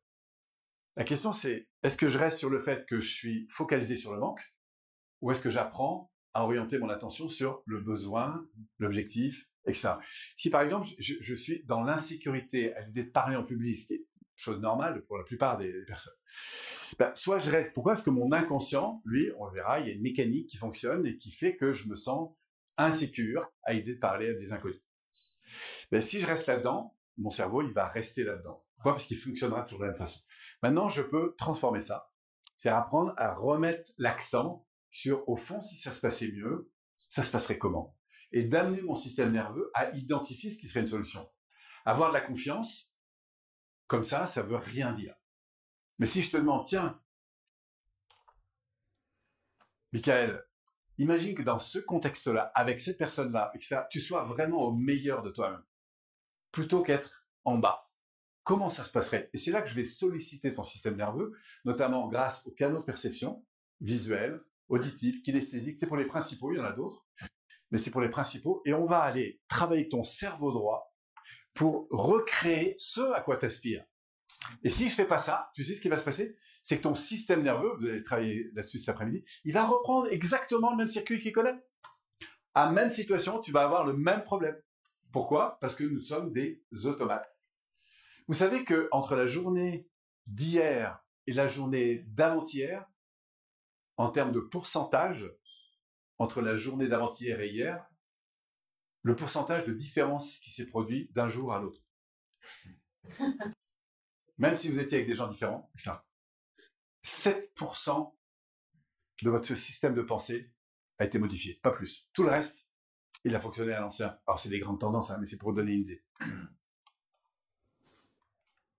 La 0.95 1.03
question, 1.03 1.31
c'est 1.31 1.67
est-ce 1.81 1.97
que 1.97 2.09
je 2.09 2.19
reste 2.19 2.37
sur 2.37 2.49
le 2.49 2.61
fait 2.61 2.85
que 2.85 2.99
je 2.99 3.11
suis 3.11 3.47
focalisé 3.49 3.97
sur 3.97 4.13
le 4.13 4.19
manque 4.19 4.53
ou 5.21 5.31
est-ce 5.31 5.41
que 5.41 5.49
j'apprends 5.49 6.11
à 6.33 6.43
orienter 6.43 6.77
mon 6.77 6.89
attention 6.89 7.29
sur 7.29 7.63
le 7.65 7.79
besoin, 7.79 8.47
l'objectif, 8.79 9.49
etc. 9.65 9.93
Si 10.35 10.49
par 10.49 10.61
exemple 10.61 10.87
je, 10.99 11.35
suis 11.35 11.63
dans 11.65 11.81
l'insécurité 11.81 12.73
à 12.75 12.81
l'idée 12.81 13.03
de 13.03 13.09
parler 13.09 13.35
en 13.35 13.43
public, 13.43 13.77
ce 13.77 13.87
qui 13.87 13.93
est 13.95 14.05
chose 14.35 14.59
normale 14.59 15.03
pour 15.05 15.17
la 15.17 15.23
plupart 15.23 15.57
des, 15.57 15.71
personnes, 15.85 16.13
ben, 16.99 17.11
soit 17.15 17.39
je 17.39 17.49
reste. 17.49 17.73
Pourquoi? 17.73 17.93
Parce 17.93 18.03
que 18.03 18.09
mon 18.09 18.31
inconscient, 18.31 18.99
lui, 19.05 19.31
on 19.37 19.45
le 19.47 19.53
verra, 19.53 19.79
il 19.79 19.87
y 19.87 19.89
a 19.89 19.93
une 19.93 20.01
mécanique 20.01 20.47
qui 20.47 20.57
fonctionne 20.57 21.05
et 21.05 21.17
qui 21.17 21.31
fait 21.31 21.55
que 21.55 21.73
je 21.73 21.87
me 21.87 21.95
sens 21.95 22.31
insécure 22.77 23.47
à 23.63 23.73
l'idée 23.73 23.95
de 23.95 23.99
parler 23.99 24.29
à 24.29 24.33
des 24.33 24.51
inconnus. 24.51 24.81
Ben, 25.91 26.01
si 26.01 26.19
je 26.19 26.27
reste 26.27 26.47
là-dedans, 26.47 26.95
mon 27.17 27.29
cerveau, 27.29 27.61
il 27.61 27.71
va 27.73 27.87
rester 27.87 28.23
là-dedans. 28.23 28.63
Pourquoi? 28.75 28.93
Parce 28.93 29.07
qu'il 29.07 29.17
fonctionnera 29.17 29.63
toujours 29.63 29.81
de 29.81 29.85
la 29.85 29.91
même 29.91 29.99
façon. 29.99 30.21
Maintenant, 30.63 30.89
je 30.89 31.03
peux 31.03 31.35
transformer 31.37 31.81
ça, 31.81 32.11
c'est 32.57 32.69
apprendre 32.69 33.13
à 33.17 33.35
remettre 33.35 33.91
l'accent 33.99 34.65
sur, 34.89 35.27
au 35.29 35.35
fond, 35.35 35.61
si 35.61 35.77
ça 35.77 35.91
se 35.91 36.01
passait 36.01 36.31
mieux, 36.31 36.71
ça 37.09 37.23
se 37.23 37.31
passerait 37.31 37.59
comment 37.59 37.95
et 38.33 38.45
d'amener 38.45 38.81
mon 38.81 38.95
système 38.95 39.31
nerveux 39.31 39.71
à 39.75 39.91
identifier 39.91 40.51
ce 40.51 40.59
qui 40.59 40.67
serait 40.67 40.81
une 40.81 40.89
solution. 40.89 41.29
Avoir 41.85 42.09
de 42.09 42.15
la 42.15 42.21
confiance, 42.21 42.95
comme 43.87 44.05
ça, 44.05 44.25
ça 44.25 44.41
veut 44.41 44.57
rien 44.57 44.93
dire. 44.93 45.15
Mais 45.99 46.07
si 46.07 46.23
je 46.23 46.31
te 46.31 46.37
demande, 46.37 46.67
tiens, 46.67 46.99
Michael, 49.91 50.43
imagine 50.97 51.35
que 51.35 51.43
dans 51.43 51.59
ce 51.59 51.77
contexte-là, 51.77 52.51
avec 52.55 52.79
cette 52.79 52.97
personne-là, 52.97 53.53
tu 53.91 54.01
sois 54.01 54.23
vraiment 54.23 54.63
au 54.63 54.71
meilleur 54.71 55.21
de 55.21 55.29
toi-même, 55.29 55.63
plutôt 56.51 56.81
qu'être 56.81 57.27
en 57.43 57.59
bas. 57.59 57.81
Comment 58.43 58.69
ça 58.69 58.83
se 58.83 58.91
passerait 58.91 59.29
Et 59.33 59.37
c'est 59.37 59.51
là 59.51 59.61
que 59.61 59.69
je 59.69 59.75
vais 59.75 59.85
solliciter 59.85 60.53
ton 60.53 60.63
système 60.63 60.97
nerveux, 60.97 61.31
notamment 61.65 62.07
grâce 62.07 62.45
aux 62.45 62.51
canaux 62.51 62.79
de 62.79 62.85
perception, 62.85 63.45
visuels, 63.79 64.41
auditifs, 64.69 65.23
kinesthésiques. 65.23 65.77
C'est 65.79 65.87
pour 65.87 65.97
les 65.97 66.05
principaux, 66.05 66.51
il 66.51 66.57
y 66.57 66.61
en 66.61 66.65
a 66.65 66.73
d'autres 66.73 67.05
mais 67.73 67.79
c'est 67.79 67.89
pour 67.89 68.01
les 68.01 68.09
principaux. 68.09 68.61
Et 68.65 68.73
on 68.73 68.85
va 68.85 68.99
aller 68.99 69.41
travailler 69.47 69.89
ton 69.89 70.03
cerveau 70.03 70.51
droit 70.51 70.95
pour 71.55 71.87
recréer 71.89 72.75
ce 72.77 73.01
à 73.13 73.21
quoi 73.21 73.35
tu 73.35 73.47
aspires. 73.47 73.83
Et 74.63 74.69
si 74.69 74.89
je 74.89 74.93
fais 74.93 75.05
pas 75.05 75.17
ça, 75.17 75.49
tu 75.55 75.63
sais 75.63 75.73
ce 75.73 75.81
qui 75.81 75.89
va 75.89 75.97
se 75.97 76.05
passer? 76.05 76.37
C'est 76.63 76.77
que 76.77 76.83
ton 76.83 76.93
système 76.93 77.41
nerveux, 77.41 77.73
vous 77.79 77.87
allez 77.87 78.03
travailler 78.03 78.51
là-dessus 78.53 78.77
cet 78.77 78.89
après-midi, 78.89 79.25
il 79.43 79.53
va 79.53 79.65
reprendre 79.65 80.07
exactement 80.11 80.69
le 80.69 80.77
même 80.77 80.87
circuit 80.87 81.19
qu'il 81.19 81.33
connaît. 81.33 81.59
À 82.53 82.71
même 82.71 82.91
situation, 82.91 83.41
tu 83.41 83.51
vas 83.51 83.63
avoir 83.63 83.85
le 83.87 83.93
même 83.93 84.23
problème. 84.23 84.55
Pourquoi? 85.11 85.57
Parce 85.59 85.75
que 85.75 85.83
nous 85.83 86.01
sommes 86.01 86.31
des 86.31 86.63
automates. 86.85 87.32
Vous 88.27 88.33
savez 88.35 88.63
que 88.63 88.87
entre 88.91 89.15
la 89.15 89.27
journée 89.27 89.89
d'hier 90.27 91.03
et 91.27 91.33
la 91.33 91.47
journée 91.47 92.05
d'avant-hier, 92.07 92.89
en 93.97 94.09
termes 94.09 94.31
de 94.31 94.39
pourcentage, 94.39 95.29
entre 96.17 96.41
la 96.41 96.57
journée 96.57 96.87
d'avant-hier 96.87 97.41
et 97.41 97.49
hier, 97.49 97.85
le 99.01 99.15
pourcentage 99.15 99.65
de 99.65 99.73
différence 99.73 100.39
qui 100.39 100.51
s'est 100.51 100.67
produit 100.67 101.09
d'un 101.13 101.27
jour 101.27 101.53
à 101.53 101.59
l'autre. 101.59 101.81
Même 104.37 104.55
si 104.55 104.69
vous 104.69 104.79
étiez 104.79 104.99
avec 104.99 105.09
des 105.09 105.15
gens 105.15 105.27
différents, 105.27 105.71
7% 107.03 108.15
de 109.21 109.29
votre 109.29 109.55
système 109.55 109.93
de 109.93 110.01
pensée 110.01 110.51
a 110.97 111.05
été 111.05 111.19
modifié, 111.19 111.59
pas 111.61 111.71
plus. 111.71 112.09
Tout 112.13 112.23
le 112.23 112.29
reste, 112.29 112.69
il 113.25 113.35
a 113.35 113.41
fonctionné 113.41 113.73
à 113.73 113.81
l'ancien. 113.81 114.17
Alors 114.25 114.39
c'est 114.39 114.49
des 114.49 114.59
grandes 114.59 114.79
tendances, 114.79 115.11
hein, 115.11 115.17
mais 115.19 115.27
c'est 115.27 115.37
pour 115.37 115.49
vous 115.49 115.55
donner 115.55 115.73
une 115.73 115.81
idée. 115.81 116.03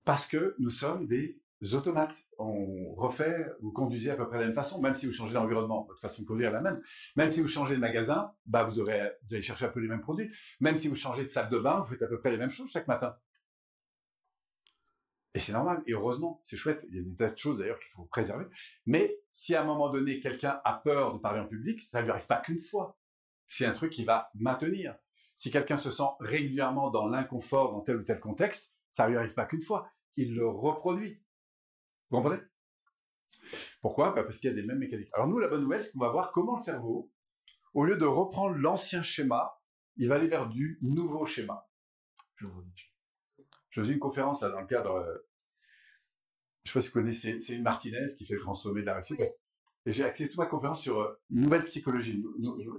Parce 0.04 0.26
que 0.26 0.54
nous 0.58 0.70
sommes 0.70 1.06
des 1.06 1.40
automates. 1.72 2.14
On 2.38 2.94
refait, 2.94 3.46
vous 3.60 3.72
conduisez 3.72 4.10
à 4.10 4.16
peu 4.16 4.26
près 4.26 4.36
de 4.36 4.42
la 4.42 4.48
même 4.48 4.54
façon, 4.54 4.80
même 4.82 4.94
si 4.94 5.06
vous 5.06 5.12
changez 5.12 5.32
d'environnement, 5.32 5.86
votre 5.88 6.00
façon 6.00 6.22
de 6.22 6.26
conduire 6.26 6.50
est 6.50 6.52
la 6.52 6.60
même. 6.60 6.82
Même 7.16 7.32
si 7.32 7.40
vous 7.40 7.48
changez 7.48 7.74
de 7.74 7.80
magasin, 7.80 8.32
bah 8.44 8.64
vous, 8.64 8.80
aurez, 8.80 9.12
vous 9.22 9.34
allez 9.34 9.42
chercher 9.42 9.64
un 9.64 9.70
peu 9.70 9.80
les 9.80 9.88
mêmes 9.88 10.00
produits. 10.00 10.30
Même 10.60 10.76
si 10.76 10.88
vous 10.88 10.96
changez 10.96 11.22
de 11.22 11.28
salle 11.28 11.48
de 11.48 11.58
bain, 11.58 11.80
vous 11.80 11.86
faites 11.86 12.02
à 12.02 12.06
peu 12.06 12.18
près 12.18 12.30
les 12.30 12.36
mêmes 12.36 12.50
choses 12.50 12.70
chaque 12.70 12.88
matin. 12.88 13.16
Et 15.36 15.40
c'est 15.40 15.52
normal, 15.52 15.82
et 15.86 15.92
heureusement, 15.92 16.40
c'est 16.44 16.56
chouette. 16.56 16.86
Il 16.90 16.96
y 16.96 17.00
a 17.00 17.02
des 17.02 17.16
tas 17.16 17.30
de 17.30 17.36
choses 17.36 17.58
d'ailleurs 17.58 17.80
qu'il 17.80 17.90
faut 17.90 18.04
préserver. 18.04 18.44
Mais 18.86 19.18
si 19.32 19.54
à 19.56 19.62
un 19.62 19.64
moment 19.64 19.90
donné, 19.90 20.20
quelqu'un 20.20 20.60
a 20.64 20.74
peur 20.74 21.14
de 21.14 21.18
parler 21.18 21.40
en 21.40 21.46
public, 21.46 21.80
ça 21.80 21.98
ne 21.98 22.04
lui 22.04 22.12
arrive 22.12 22.26
pas 22.26 22.40
qu'une 22.40 22.60
fois. 22.60 22.96
C'est 23.48 23.66
un 23.66 23.72
truc 23.72 23.92
qui 23.92 24.04
va 24.04 24.30
maintenir. 24.34 24.94
Si 25.34 25.50
quelqu'un 25.50 25.76
se 25.76 25.90
sent 25.90 26.04
régulièrement 26.20 26.90
dans 26.90 27.08
l'inconfort 27.08 27.72
dans 27.72 27.80
tel 27.80 27.96
ou 27.96 28.02
tel 28.04 28.20
contexte, 28.20 28.73
ça 28.94 29.08
lui 29.08 29.16
arrive 29.16 29.34
pas 29.34 29.44
qu'une 29.44 29.62
fois. 29.62 29.90
Il 30.16 30.34
le 30.34 30.46
reproduit. 30.46 31.20
Vous 32.10 32.16
comprenez? 32.16 32.40
Pourquoi? 33.82 34.12
Bah, 34.12 34.22
Parce 34.22 34.38
qu'il 34.38 34.48
y 34.48 34.52
a 34.52 34.56
des 34.56 34.62
mêmes 34.62 34.78
mécaniques. 34.78 35.10
Alors 35.12 35.26
nous, 35.26 35.38
la 35.38 35.48
bonne 35.48 35.62
nouvelle, 35.62 35.84
c'est 35.84 35.92
qu'on 35.92 35.98
va 35.98 36.10
voir 36.10 36.32
comment 36.32 36.56
le 36.56 36.62
cerveau, 36.62 37.12
au 37.74 37.84
lieu 37.84 37.96
de 37.96 38.06
reprendre 38.06 38.56
l'ancien 38.56 39.02
schéma, 39.02 39.60
il 39.96 40.08
va 40.08 40.14
aller 40.14 40.28
vers 40.28 40.48
du 40.48 40.78
nouveau 40.80 41.26
schéma. 41.26 41.68
Je, 42.36 42.46
faisais 43.72 43.92
une 43.92 43.98
conférence 43.98 44.42
là 44.42 44.50
dans 44.50 44.60
le 44.60 44.66
cadre, 44.66 44.94
euh, 44.94 45.18
je 46.62 46.70
sais 46.70 46.78
pas 46.78 46.80
si 46.80 46.88
vous 46.88 46.94
connaissez, 46.94 47.40
c'est 47.40 47.54
une 47.54 47.62
Martinez 47.62 48.14
qui 48.16 48.24
fait 48.24 48.34
le 48.34 48.40
grand 48.40 48.54
sommet 48.54 48.82
de 48.82 48.86
la 48.86 48.94
réussite. 48.94 49.20
Et 49.86 49.92
j'ai 49.92 50.04
axé 50.04 50.28
toute 50.28 50.38
ma 50.38 50.46
conférence 50.46 50.80
sur 50.80 51.00
euh, 51.00 51.20
nouvelle 51.28 51.64
psychologie, 51.64 52.24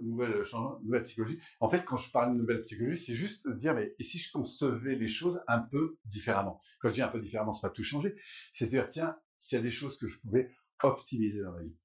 nouvelle, 0.02 0.34
euh, 0.34 0.80
nouvelle 0.82 1.04
psychologie. 1.04 1.40
En 1.60 1.70
fait, 1.70 1.86
quand 1.86 1.98
je 1.98 2.12
parle 2.12 2.34
de 2.34 2.40
nouvelle 2.40 2.64
psychologie, 2.64 3.00
c'est 3.00 3.16
juste 3.16 3.48
dire, 3.48 3.76
mais 3.76 3.94
et 4.00 4.04
si 4.04 4.18
je 4.18 4.32
concevais 4.32 4.96
les 4.96 5.08
choses 5.08 5.44
un 5.48 5.60
peu 5.60 6.00
différemment? 6.06 6.60
Quand 6.80 6.90
je 6.90 6.96
dis 6.96 7.02
un 7.04 7.08
peu 7.08 7.20
différemment, 7.20 7.54
c'est 7.54 7.62
pas 7.62 7.70
tout 7.70 7.84
changer. 7.84 8.16
C'est 8.54 8.68
dire, 8.68 8.90
tiens, 8.90 9.16
s'il 9.38 9.58
y 9.58 9.60
a 9.60 9.64
des 9.64 9.72
choses 9.72 10.00
que 10.00 10.08
je 10.08 10.20
pouvais 10.20 10.52
optimiser 10.82 11.42
dans 11.42 11.52
ma 11.52 11.62
vie. 11.62 11.76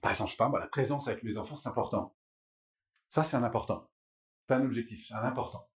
Par 0.00 0.12
exemple, 0.12 0.30
je 0.30 0.36
parle, 0.36 0.58
la 0.58 0.68
présence 0.68 1.08
avec 1.08 1.22
mes 1.22 1.36
enfants, 1.36 1.56
c'est 1.56 1.68
important. 1.68 2.16
Ça, 3.10 3.24
c'est 3.24 3.36
un 3.36 3.44
important. 3.44 3.90
Pas 4.46 4.56
un 4.56 4.64
objectif, 4.64 5.06
c'est 5.06 5.14
un 5.14 5.24
important. 5.24 5.68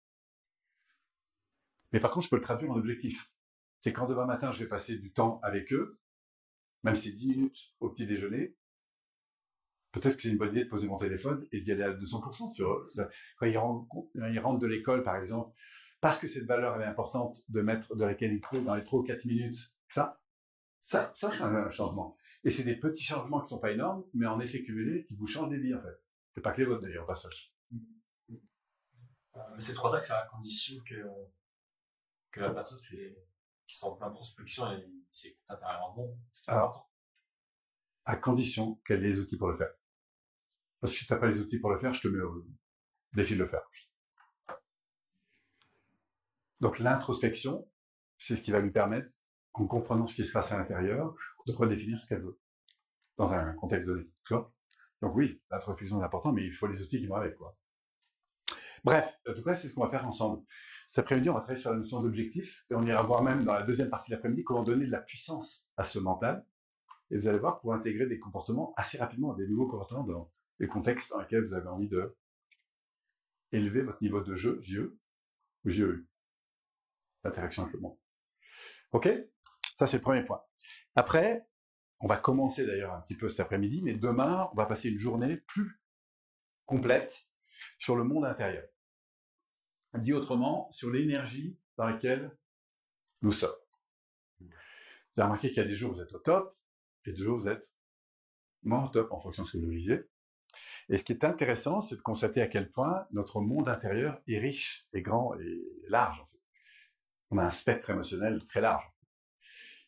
Mais 1.93 2.01
par 2.01 2.11
contre, 2.11 2.27
je 2.27 2.31
peux 2.31 2.37
le 2.37 2.43
traduire 2.43 2.71
en 2.71 2.77
objectif. 2.77 3.33
C'est 3.81 3.93
quand 3.93 4.07
demain 4.07 4.27
matin, 4.27 4.53
je 4.53 4.63
vais 4.63 4.69
passer 4.69 4.99
du 4.99 5.13
temps 5.13 5.41
avec 5.43 5.73
eux, 5.73 5.99
même 6.83 6.95
si 6.95 7.11
c'est 7.11 7.17
10 7.17 7.29
minutes 7.29 7.59
au 7.81 7.91
petit 7.91 8.07
déjeuner, 8.07 8.57
peut-être 9.93 10.17
que 10.17 10.23
c'est 10.23 10.31
une 10.31 10.39
bonne 10.39 10.51
idée 10.51 10.65
de 10.65 10.69
poser 10.69 10.87
mon 10.87 10.99
téléphone 10.99 11.47
et 11.53 11.61
d'y 11.61 11.73
aller 11.73 11.83
à 11.83 11.93
200% 11.93 12.55
sur 12.55 12.73
eux. 12.73 12.93
Quand 13.39 13.47
ils 13.47 13.59
rentrent, 13.59 14.59
de 14.59 14.67
l'école, 14.67 15.03
par 15.03 15.17
exemple, 15.17 15.55
parce 16.01 16.19
que 16.19 16.29
cette 16.29 16.47
valeur 16.47 16.81
est 16.81 16.85
importante 16.85 17.43
de 17.49 17.61
mettre 17.61 17.97
de 17.97 18.05
la 18.05 18.15
qualité 18.15 18.61
dans 18.61 18.75
les 18.75 18.85
3 18.85 19.01
ou 19.01 19.03
4 19.03 19.25
minutes, 19.25 19.59
ça, 19.89 20.21
ça, 20.81 21.13
ça, 21.15 21.31
c'est 21.33 21.43
un 21.43 21.71
changement. 21.71 22.17
Et 22.45 22.51
c'est 22.51 22.63
des 22.63 22.77
petits 22.77 23.03
changements 23.03 23.43
qui 23.43 23.49
sont 23.49 23.59
pas 23.59 23.73
énormes, 23.73 24.05
mais 24.15 24.27
en 24.27 24.39
effet 24.41 24.63
cumulés, 24.63 25.05
qui 25.07 25.17
vous 25.17 25.27
changent 25.27 25.51
des 25.51 25.59
vies, 25.59 25.75
en 25.75 25.83
fait. 25.83 26.03
C'est 26.35 26.41
pas 26.41 26.53
que 26.53 26.61
les 26.61 26.67
vôtres, 26.67 26.83
d'ailleurs, 26.83 27.07
pas 27.07 27.15
passage. 27.15 27.53
Euh, 29.37 29.41
c'est 29.59 29.75
trois 29.75 29.99
que 29.99 30.07
c'est 30.07 30.13
à 30.13 30.29
condition 30.31 30.77
que, 30.87 30.95
que 32.31 32.41
la 32.41 32.53
personne 32.53 32.81
qui 32.81 33.77
sont 33.77 33.89
en 33.89 33.97
plein 33.97 34.11
prospection 34.11 34.71
et 34.73 34.87
c'est 35.19 35.37
intérieurement 35.49 35.95
bon. 35.95 36.19
Important. 36.47 36.89
À 38.05 38.17
condition 38.17 38.77
qu'elle 38.87 39.05
ait 39.05 39.11
les 39.11 39.21
outils 39.21 39.37
pour 39.37 39.49
le 39.49 39.57
faire. 39.57 39.73
Parce 40.81 40.93
que 40.93 40.99
si 41.01 41.07
tu 41.07 41.13
n'as 41.13 41.19
pas 41.19 41.27
les 41.27 41.41
outils 41.41 41.59
pour 41.59 41.71
le 41.71 41.79
faire, 41.79 41.93
je 41.93 42.03
te 42.03 42.09
mets 42.09 42.23
au 42.23 42.47
défi 43.13 43.35
de 43.35 43.41
le 43.41 43.49
faire. 43.49 43.69
Donc 46.61 46.79
l'introspection, 46.79 47.69
c'est 48.17 48.37
ce 48.37 48.43
qui 48.43 48.51
va 48.51 48.61
lui 48.61 48.71
permettre, 48.71 49.09
en 49.55 49.67
comprenant 49.67 50.07
ce 50.07 50.15
qui 50.15 50.25
se 50.25 50.33
passe 50.33 50.53
à 50.53 50.59
l'intérieur, 50.59 51.15
de 51.47 51.53
redéfinir 51.53 52.01
ce 52.01 52.09
qu'elle 52.09 52.23
veut 52.23 52.39
dans 53.17 53.31
un 53.31 53.53
contexte 53.55 53.87
donné. 53.87 54.09
Tu 54.25 54.35
vois 54.35 54.53
Donc 55.03 55.17
oui, 55.17 55.43
l'introspection 55.51 56.01
est 56.01 56.05
important, 56.05 56.33
mais 56.33 56.45
il 56.45 56.53
faut 56.53 56.69
les 56.69 56.81
outils 56.81 57.01
qui 57.01 57.07
vont 57.07 57.17
avec. 57.17 57.37
Quoi. 57.37 57.57
Bref, 58.85 59.19
en 59.29 59.35
tout 59.35 59.43
cas, 59.43 59.57
c'est 59.57 59.69
ce 59.69 59.75
qu'on 59.75 59.85
va 59.85 59.91
faire 59.91 60.07
ensemble. 60.07 60.45
Cet 60.89 61.01
après-midi, 61.01 61.29
on 61.29 61.35
va 61.35 61.41
travailler 61.41 61.61
sur 61.61 61.71
la 61.71 61.77
notion 61.77 62.01
d'objectif, 62.01 62.65
et 62.71 62.75
on 62.75 62.83
ira 62.83 63.03
voir 63.03 63.23
même 63.23 63.45
dans 63.45 63.53
la 63.53 63.63
deuxième 63.63 63.91
partie 63.91 64.11
de 64.11 64.17
l'après-midi 64.17 64.43
comment 64.43 64.63
donner 64.63 64.87
de 64.87 64.91
la 64.91 65.03
puissance 65.03 65.71
à 65.77 65.85
ce 65.85 65.99
mental. 65.99 66.47
Et 67.11 67.19
vous 67.19 67.29
allez 67.29 67.39
voir 67.39 67.61
pour 67.61 67.75
intégrer 67.75 68.07
des 68.07 68.19
comportements 68.19 68.73
assez 68.75 68.97
rapidement, 68.97 69.35
des 69.35 69.47
nouveaux 69.47 69.69
comportements 69.69 70.03
dans 70.05 70.33
les 70.59 70.67
contextes 70.67 71.11
dans 71.11 71.21
lesquels 71.21 71.45
vous 71.45 71.53
avez 71.53 71.69
envie 71.69 71.89
de 71.89 72.17
élever 73.53 73.83
votre 73.83 74.03
niveau 74.03 74.23
de 74.23 74.35
jeu, 74.35 74.61
JE, 74.63 74.99
ou 75.67 75.71
JE, 75.71 76.07
l'interaction 77.23 77.65
avec 77.65 77.75
le 77.75 77.81
monde. 77.81 77.99
Ok? 78.93 79.11
Ça, 79.77 79.87
c'est 79.87 79.99
le 79.99 80.03
premier 80.03 80.25
point. 80.25 80.43
Après, 80.97 81.47
on 82.01 82.07
va 82.07 82.17
commencer 82.17 82.65
d'ailleurs 82.67 82.95
un 82.95 83.03
petit 83.03 83.17
peu 83.17 83.29
cet 83.29 83.41
après-midi, 83.41 83.83
mais 83.83 83.93
demain, 83.93 84.49
on 84.53 84.57
va 84.57 84.65
passer 84.65 84.89
une 84.89 84.99
journée 84.99 85.37
plus 85.37 85.83
complète 86.65 87.29
sur 87.79 87.95
le 87.95 88.05
monde 88.05 88.25
intérieur. 88.25 88.65
Dit 89.95 90.13
autrement, 90.13 90.71
sur 90.71 90.91
l'énergie 90.91 91.59
dans 91.77 91.87
laquelle 91.87 92.37
nous 93.23 93.33
sommes. 93.33 93.51
Vous 94.41 94.47
avez 95.17 95.25
remarqué 95.25 95.49
qu'il 95.49 95.57
y 95.59 95.61
a 95.61 95.65
des 95.65 95.75
jours 95.75 95.93
où 95.93 95.95
vous 95.95 96.03
êtes 96.03 96.13
au 96.13 96.19
top, 96.19 96.57
et 97.07 97.13
des 97.13 97.23
jours 97.23 97.37
où 97.37 97.41
vous 97.41 97.49
êtes 97.49 97.71
moins 98.63 98.85
au 98.85 98.89
top 98.89 99.11
en 99.13 99.21
fonction 99.21 99.45
de 99.45 99.49
ce 99.49 99.57
que 99.57 99.63
vous 99.63 99.71
vivez. 99.71 100.05
Et 100.89 100.99
ce 100.99 101.03
qui 101.03 101.13
est 101.13 101.25
intéressant, 101.25 101.81
c'est 101.81 101.97
de 101.97 102.01
constater 102.01 102.41
à 102.41 102.47
quel 102.47 102.71
point 102.71 103.07
notre 103.13 103.41
monde 103.41 103.69
intérieur 103.69 104.21
est 104.27 104.39
riche 104.39 104.85
et 104.93 105.03
grand 105.03 105.35
et 105.39 105.63
large. 105.89 106.25
On 107.31 107.39
a 107.39 107.45
un 107.45 107.51
spectre 107.51 107.91
émotionnel 107.91 108.47
très 108.47 108.61
large. 108.61 108.85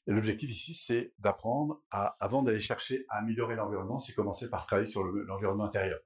Et 0.07 0.13
l'objectif 0.13 0.51
ici, 0.51 0.75
c'est 0.75 1.15
d'apprendre 1.19 1.83
à, 1.91 2.17
avant 2.21 2.43
d'aller 2.43 2.61
chercher 2.61 3.07
à 3.09 3.19
améliorer 3.19 3.55
l'environnement, 3.55 3.99
c'est 3.99 4.15
commencer 4.15 4.51
par 4.51 4.67
travailler 4.67 4.89
sur 4.89 5.05
l'environnement 5.05 5.65
intérieur 5.65 6.01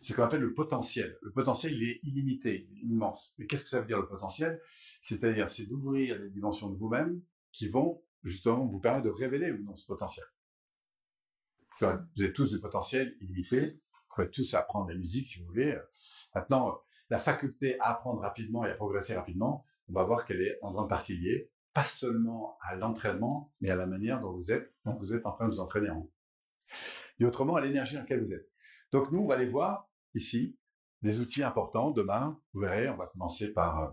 c'est 0.00 0.12
ce 0.12 0.16
qu'on 0.16 0.24
appelle 0.24 0.40
le 0.40 0.54
potentiel. 0.54 1.18
Le 1.22 1.30
potentiel, 1.30 1.74
il 1.74 1.82
est 1.82 2.00
illimité, 2.02 2.68
immense. 2.82 3.34
Mais 3.38 3.46
qu'est-ce 3.46 3.64
que 3.64 3.70
ça 3.70 3.80
veut 3.80 3.86
dire 3.86 3.98
le 3.98 4.08
potentiel? 4.08 4.60
C'est-à-dire, 5.00 5.50
c'est 5.52 5.66
d'ouvrir 5.66 6.18
les 6.18 6.30
dimensions 6.30 6.70
de 6.70 6.76
vous-même 6.76 7.20
qui 7.52 7.68
vont 7.68 8.02
justement 8.24 8.66
vous 8.66 8.80
permettre 8.80 9.04
de 9.04 9.10
révéler 9.10 9.50
ou 9.52 9.62
non 9.62 9.76
ce 9.76 9.86
potentiel. 9.86 10.26
Vous 11.80 11.86
avez 11.86 12.32
tous 12.32 12.52
des 12.52 12.60
potentiels 12.60 13.16
illimités. 13.20 13.80
Vous 14.08 14.14
pouvez 14.14 14.30
tous 14.30 14.54
apprendre 14.54 14.88
la 14.88 14.94
musique 14.94 15.28
si 15.28 15.40
vous 15.40 15.46
voulez. 15.46 15.78
Maintenant, 16.34 16.80
la 17.08 17.18
faculté 17.18 17.78
à 17.80 17.90
apprendre 17.90 18.20
rapidement 18.20 18.64
et 18.64 18.70
à 18.70 18.74
progresser 18.74 19.14
rapidement, 19.14 19.64
on 19.88 19.92
va 19.92 20.04
voir 20.04 20.24
qu'elle 20.24 20.40
est 20.42 20.58
en 20.62 20.72
grande 20.72 20.88
partie 20.88 21.16
liée, 21.16 21.50
pas 21.72 21.84
seulement 21.84 22.58
à 22.62 22.76
l'entraînement, 22.76 23.52
mais 23.60 23.70
à 23.70 23.76
la 23.76 23.86
manière 23.86 24.20
dont 24.20 24.32
vous 24.32 24.52
êtes, 24.52 24.72
dont 24.84 24.94
vous 24.94 25.14
êtes 25.14 25.26
en 25.26 25.32
train 25.32 25.46
de 25.46 25.52
vous 25.52 25.60
entraîner 25.60 25.90
en 25.90 26.08
Et 27.18 27.24
autrement, 27.24 27.56
à 27.56 27.60
l'énergie 27.60 27.94
dans 27.94 28.00
laquelle 28.00 28.24
vous 28.24 28.32
êtes. 28.32 28.48
Donc 28.92 29.10
nous, 29.10 29.20
on 29.20 29.26
va 29.26 29.34
aller 29.34 29.48
voir 29.48 29.89
ici 30.14 30.56
des 31.02 31.20
outils 31.20 31.42
importants. 31.42 31.90
Demain, 31.90 32.40
vous 32.52 32.60
verrez, 32.60 32.88
on 32.88 32.96
va 32.96 33.06
commencer 33.06 33.52
par 33.52 33.80
euh, 33.80 33.90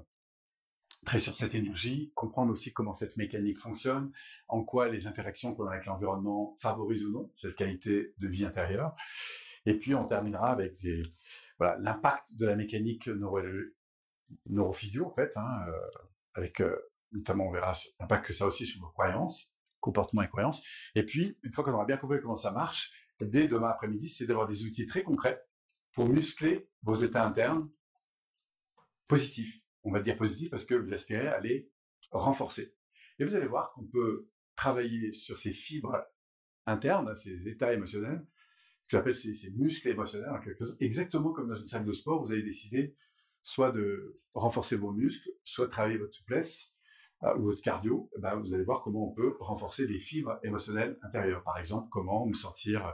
travailler 1.06 1.24
sur 1.24 1.36
cette 1.36 1.56
énergie, 1.56 2.12
comprendre 2.16 2.52
aussi 2.52 2.74
comment 2.74 2.94
cette 2.94 3.18
mécanique 3.18 3.60
fonctionne, 3.60 4.12
en 4.48 4.64
quoi 4.64 4.90
les 4.90 5.08
interactions 5.08 5.56
qu'on 5.56 5.68
a 5.68 5.74
avec 5.74 5.86
l'environnement 5.86 6.58
favorisent 6.60 7.06
ou 7.06 7.12
non 7.12 7.32
cette 7.38 7.56
qualité 7.56 8.14
de 8.18 8.28
vie 8.28 8.46
intérieure. 8.46 8.96
Et 9.66 9.78
puis 9.78 9.96
on 9.96 10.06
terminera 10.06 10.52
avec 10.52 10.74
l'impact 11.60 12.36
de 12.36 12.46
la 12.46 12.56
mécanique 12.56 13.08
neuro, 13.08 13.40
neurophysio 14.48 15.06
en 15.06 15.14
fait, 15.14 15.32
hein, 15.38 15.66
euh, 15.68 16.00
avec 16.34 16.62
euh, 16.62 16.76
notamment 17.12 17.48
on 17.48 17.52
verra 17.52 17.74
l'impact 18.00 18.26
que 18.26 18.34
ça 18.34 18.46
aussi 18.46 18.66
sur 18.66 18.82
vos 18.82 18.90
croyances, 18.90 19.58
comportements 19.80 20.24
et 20.24 20.28
croyances. 20.28 20.64
Et 20.96 21.04
puis 21.04 21.38
une 21.44 21.54
fois 21.54 21.64
qu'on 21.64 21.74
aura 21.74 21.86
bien 21.86 21.98
compris 21.98 22.20
comment 22.22 22.36
ça 22.36 22.52
marche, 22.52 22.92
dès 23.22 23.48
demain 23.48 23.70
après-midi, 23.70 24.10
c'est 24.10 24.26
d'avoir 24.26 24.48
des 24.48 24.64
outils 24.66 24.86
très 24.86 25.04
concrets 25.04 25.42
pour 25.98 26.08
muscler 26.08 26.70
vos 26.84 26.94
états 26.94 27.26
internes 27.26 27.72
positifs. 29.08 29.64
On 29.84 29.92
va 29.92 30.00
dire 30.00 30.16
positifs 30.16 30.52
parce 30.52 30.64
que 30.64 30.76
vous 30.76 30.94
aspirez 30.94 31.28
à 31.28 31.40
les 31.40 31.72
renforcer. 32.12 32.76
Et 33.18 33.26
vous 33.26 33.34
allez 33.34 33.48
voir 33.48 33.72
qu'on 33.72 33.88
peut 33.88 34.30
travailler 34.56 35.12
sur 35.12 35.40
ces 35.40 35.52
fibres 35.52 36.06
internes, 36.68 37.16
ces 37.16 37.48
états 37.48 37.74
émotionnels, 37.74 38.20
que 38.20 38.96
j'appelle 38.96 39.16
ces, 39.16 39.50
muscles 39.56 39.90
émotionnels 39.90 40.30
exactement 40.80 41.34
comme 41.34 41.48
dans 41.48 41.56
une 41.56 41.66
salle 41.66 41.84
de 41.84 41.94
sport, 41.94 42.24
vous 42.24 42.32
avez 42.32 42.44
décidé 42.44 42.96
soit 43.42 43.72
de 43.72 44.14
renforcer 44.36 44.76
vos 44.76 44.92
muscles, 44.92 45.32
soit 45.44 45.66
de 45.66 45.72
travailler 45.72 45.98
votre 45.98 46.14
souplesse 46.14 46.78
euh, 47.24 47.36
ou 47.38 47.46
votre 47.46 47.64
cardio, 47.64 48.12
eh 48.16 48.22
ben, 48.22 48.36
vous 48.36 48.54
allez 48.54 48.66
voir 48.66 48.84
comment 48.84 49.10
on 49.10 49.14
peut 49.16 49.36
renforcer 49.40 49.88
les 49.88 50.00
fibres 50.00 50.40
émotionnelles 50.44 51.00
intérieures. 51.02 51.42
Par 51.42 51.58
exemple, 51.58 51.90
comment 51.90 52.28
me 52.28 52.36
sentir 52.36 52.86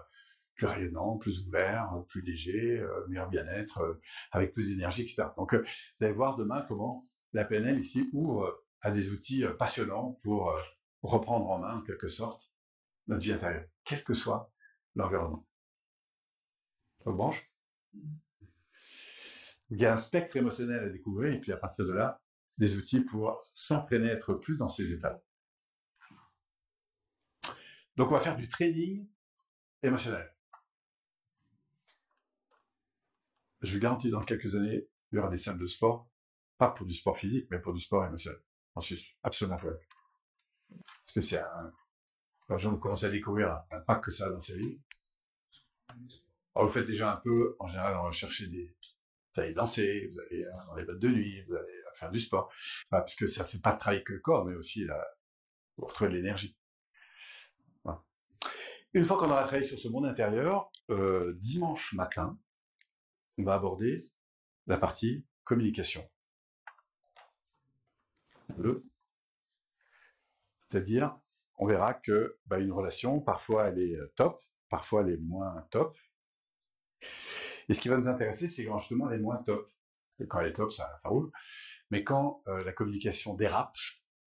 plus 0.55 0.67
rayonnant, 0.67 1.17
plus 1.17 1.39
ouvert, 1.45 1.89
plus 2.07 2.21
léger, 2.21 2.79
euh, 2.79 3.07
meilleur 3.07 3.29
bien-être, 3.29 3.79
euh, 3.79 3.99
avec 4.31 4.53
plus 4.53 4.67
d'énergie, 4.67 5.03
etc. 5.03 5.25
Donc, 5.37 5.53
euh, 5.53 5.63
vous 5.97 6.05
allez 6.05 6.13
voir 6.13 6.35
demain 6.35 6.61
comment 6.67 7.03
la 7.33 7.45
PNL 7.45 7.79
ici 7.79 8.09
ouvre 8.13 8.63
à 8.81 8.91
des 8.91 9.11
outils 9.11 9.43
passionnants 9.57 10.19
pour 10.23 10.53
reprendre 11.01 11.49
en 11.49 11.59
main, 11.59 11.77
en 11.77 11.81
quelque 11.81 12.07
sorte, 12.07 12.51
notre 13.07 13.23
vie 13.23 13.31
intérieure, 13.31 13.65
quel 13.85 14.03
que 14.03 14.13
soit 14.13 14.51
l'environnement. 14.95 15.45
Branche 17.05 17.51
Il 19.69 19.79
y 19.79 19.85
a 19.85 19.93
un 19.93 19.97
spectre 19.97 20.37
émotionnel 20.37 20.83
à 20.83 20.89
découvrir, 20.89 21.33
et 21.33 21.39
puis 21.39 21.51
à 21.51 21.57
partir 21.57 21.85
de 21.85 21.93
là, 21.93 22.21
des 22.57 22.77
outils 22.77 23.01
pour 23.01 23.41
s'entraîner 23.53 24.11
à 24.11 24.13
être 24.13 24.35
plus 24.35 24.57
dans 24.57 24.69
ces 24.69 24.91
états. 24.91 25.23
Donc, 27.95 28.09
on 28.09 28.15
va 28.15 28.19
faire 28.19 28.37
du 28.37 28.47
training 28.47 29.07
émotionnel. 29.81 30.33
Je 33.63 33.73
vous 33.73 33.79
garantis, 33.79 34.09
dans 34.09 34.21
quelques 34.21 34.55
années, 34.55 34.87
il 35.11 35.15
y 35.15 35.19
aura 35.19 35.29
des 35.29 35.37
salles 35.37 35.57
de 35.57 35.67
sport, 35.67 36.09
pas 36.57 36.69
pour 36.69 36.85
du 36.85 36.93
sport 36.93 37.17
physique, 37.17 37.47
mais 37.49 37.59
pour 37.59 37.73
du 37.73 37.79
sport 37.79 38.05
émotionnel. 38.05 38.41
J'en 38.75 38.81
absolument 39.23 39.57
vrai. 39.57 39.75
Parce 40.69 41.13
que 41.13 41.21
c'est 41.21 41.39
un, 41.39 41.71
quand 42.47 42.57
gens 42.57 42.75
commencent 42.77 43.03
à 43.03 43.09
découvrir 43.09 43.63
l'impact 43.71 44.05
que 44.05 44.11
ça 44.11 44.29
dans 44.29 44.41
sa 44.41 44.55
vie. 44.55 44.79
Alors, 46.55 46.67
vous 46.67 46.73
faites 46.73 46.87
déjà 46.87 47.13
un 47.13 47.17
peu, 47.17 47.55
en 47.59 47.67
général, 47.67 47.95
on 47.97 48.03
va 48.05 48.11
chercher 48.11 48.47
des, 48.47 48.75
vous 49.35 49.41
allez 49.41 49.53
danser, 49.53 50.09
vous 50.11 50.19
allez 50.19 50.43
euh, 50.43 50.51
dans 50.67 50.75
les 50.75 50.83
boîtes 50.83 50.99
de 50.99 51.09
nuit, 51.09 51.43
vous 51.47 51.55
allez 51.55 51.83
faire 51.95 52.11
du 52.11 52.19
sport. 52.19 52.51
parce 52.89 53.15
que 53.15 53.27
ça 53.27 53.45
fait 53.45 53.59
pas 53.59 53.73
travailler 53.73 54.03
que 54.03 54.13
le 54.13 54.19
corps, 54.19 54.45
mais 54.45 54.55
aussi 54.55 54.85
la, 54.85 55.03
vous 55.77 55.85
retrouvez 55.85 56.09
de 56.09 56.15
l'énergie. 56.15 56.57
Une 58.95 59.05
fois 59.05 59.17
qu'on 59.17 59.25
aura 59.25 59.41
travaillé 59.41 59.65
sur 59.65 59.79
ce 59.79 59.87
monde 59.87 60.05
intérieur, 60.05 60.71
euh, 60.91 61.33
dimanche 61.39 61.93
matin, 61.93 62.37
on 63.37 63.43
va 63.43 63.55
aborder 63.55 63.97
la 64.67 64.77
partie 64.77 65.25
communication. 65.43 66.07
C'est-à-dire, 70.69 71.17
on 71.57 71.67
verra 71.67 71.93
que 71.93 72.37
bah, 72.45 72.59
une 72.59 72.71
relation, 72.71 73.19
parfois 73.19 73.67
elle 73.67 73.79
est 73.79 73.95
euh, 73.95 74.11
top, 74.15 74.41
parfois 74.69 75.01
elle 75.01 75.09
est 75.13 75.17
moins 75.17 75.65
top. 75.69 75.95
Et 77.69 77.73
ce 77.73 77.79
qui 77.79 77.89
va 77.89 77.97
nous 77.97 78.07
intéresser, 78.07 78.47
c'est 78.47 78.65
quand 78.65 78.79
justement 78.79 79.09
elle 79.09 79.19
est 79.19 79.23
moins 79.23 79.37
top. 79.43 79.69
quand 80.27 80.39
elle 80.39 80.47
est 80.47 80.53
top, 80.53 80.71
ça, 80.71 80.89
roule. 81.05 81.31
Mais 81.91 82.03
quand 82.03 82.41
euh, 82.47 82.63
la 82.63 82.71
communication 82.71 83.35
dérape, 83.35 83.75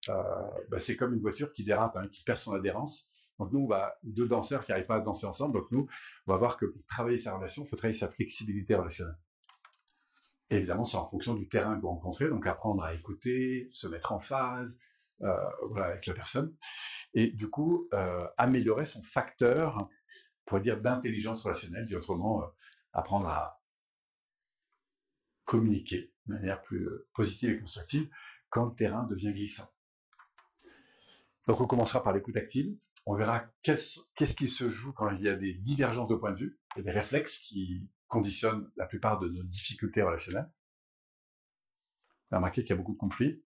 euh, 0.10 0.24
bah, 0.70 0.80
c'est 0.80 0.96
comme 0.96 1.14
une 1.14 1.22
voiture 1.22 1.52
qui 1.54 1.64
dérape, 1.64 1.96
hein, 1.98 2.08
qui 2.12 2.24
perd 2.24 2.40
son 2.40 2.54
adhérence. 2.54 3.12
Donc 3.40 3.52
nous, 3.52 3.68
va 3.68 3.98
deux 4.04 4.28
danseurs 4.28 4.66
qui 4.66 4.72
n'arrivent 4.72 4.88
pas 4.88 4.96
à 4.96 5.02
danser 5.02 5.26
ensemble, 5.26 5.60
donc 5.60 5.72
nous, 5.72 5.88
on 6.28 6.32
va 6.32 6.38
voir 6.38 6.58
que 6.58 6.66
pour 6.66 6.86
travailler 6.86 7.18
sa 7.18 7.36
relation, 7.36 7.64
il 7.64 7.68
faut 7.68 7.76
travailler 7.76 7.98
sa 7.98 8.10
flexibilité 8.10 8.76
relationnelle. 8.76 9.18
Évidemment, 10.50 10.86
c'est 10.86 10.98
en 10.98 11.08
fonction 11.08 11.34
du 11.34 11.50
terrain 11.50 11.76
que 11.76 11.82
vous 11.82 11.90
rencontrez, 11.90 12.30
donc 12.30 12.46
apprendre 12.48 12.84
à 12.84 12.94
écouter, 12.94 13.70
se 13.74 13.88
mettre 13.88 14.12
en 14.12 14.20
phase 14.20 14.80
euh, 15.22 15.36
avec 15.78 16.06
la 16.06 16.14
personne, 16.14 16.56
et 17.14 17.28
du 17.28 17.50
coup, 17.50 17.88
euh, 17.94 18.28
améliorer 18.38 18.86
son 18.86 19.04
facteur, 19.04 19.78
on 19.78 19.90
pourrait 20.46 20.62
dire, 20.62 20.80
d'intelligence 20.82 21.44
relationnelle, 21.44 21.88
dit 21.88 21.96
autrement, 21.96 22.44
euh, 22.44 22.48
apprendre 22.94 23.28
à 23.28 23.62
communiquer 25.46 26.14
de 26.26 26.34
manière 26.34 26.62
plus 26.62 26.90
positive 27.14 27.52
et 27.52 27.60
constructive 27.60 28.10
quand 28.50 28.66
le 28.66 28.76
terrain 28.76 29.04
devient 29.04 29.34
glissant. 29.34 29.70
Donc 31.48 31.62
on 31.62 31.68
commencera 31.68 32.04
par 32.04 32.14
l'écoute 32.14 32.38
active, 32.38 32.76
on 33.06 33.16
verra 33.16 33.46
qu'est-ce 33.62 34.36
qui 34.36 34.50
se 34.50 34.70
joue 34.70 34.92
quand 34.94 35.12
il 35.12 35.22
y 35.22 35.30
a 35.30 35.36
des 35.36 35.54
divergences 35.54 36.08
de 36.08 36.16
point 36.16 36.32
de 36.32 36.40
vue 36.40 36.60
et 36.76 36.82
des 36.82 36.92
réflexes 36.92 37.40
qui 37.42 37.88
conditionnent 38.08 38.72
la 38.76 38.88
plupart 38.88 39.20
de 39.20 39.30
nos 39.30 39.44
difficultés 39.44 40.02
relationnelles. 40.02 40.52
On 42.32 42.36
a 42.36 42.38
remarqué 42.38 42.62
qu'il 42.64 42.72
y 42.72 42.74
a 42.74 42.78
beaucoup 42.78 42.94
de 42.94 42.98
conflits. 42.98 43.44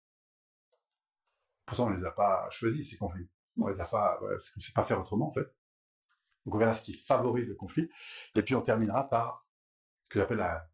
Pourtant, 1.65 1.87
on 1.87 1.89
ne 1.89 1.97
les 1.97 2.05
a 2.05 2.11
pas 2.11 2.49
choisis, 2.51 2.89
ces 2.89 2.97
conflits. 2.97 3.29
On 3.57 3.67
les 3.67 3.79
a 3.79 3.85
pas, 3.85 4.17
parce 4.21 4.51
qu'on 4.51 4.61
sait 4.61 4.71
pas 4.71 4.85
faire 4.85 4.99
autrement, 4.99 5.27
en 5.27 5.33
fait. 5.33 5.53
Donc, 6.45 6.55
on 6.55 6.57
verra 6.57 6.73
ce 6.73 6.85
qui 6.85 6.93
favorise 6.93 7.47
le 7.47 7.55
conflit. 7.55 7.89
Et 8.35 8.41
puis, 8.41 8.55
on 8.55 8.61
terminera 8.61 9.09
par 9.09 9.45
ce 10.03 10.09
que 10.09 10.19
j'appelle 10.19 10.37
la 10.37 10.69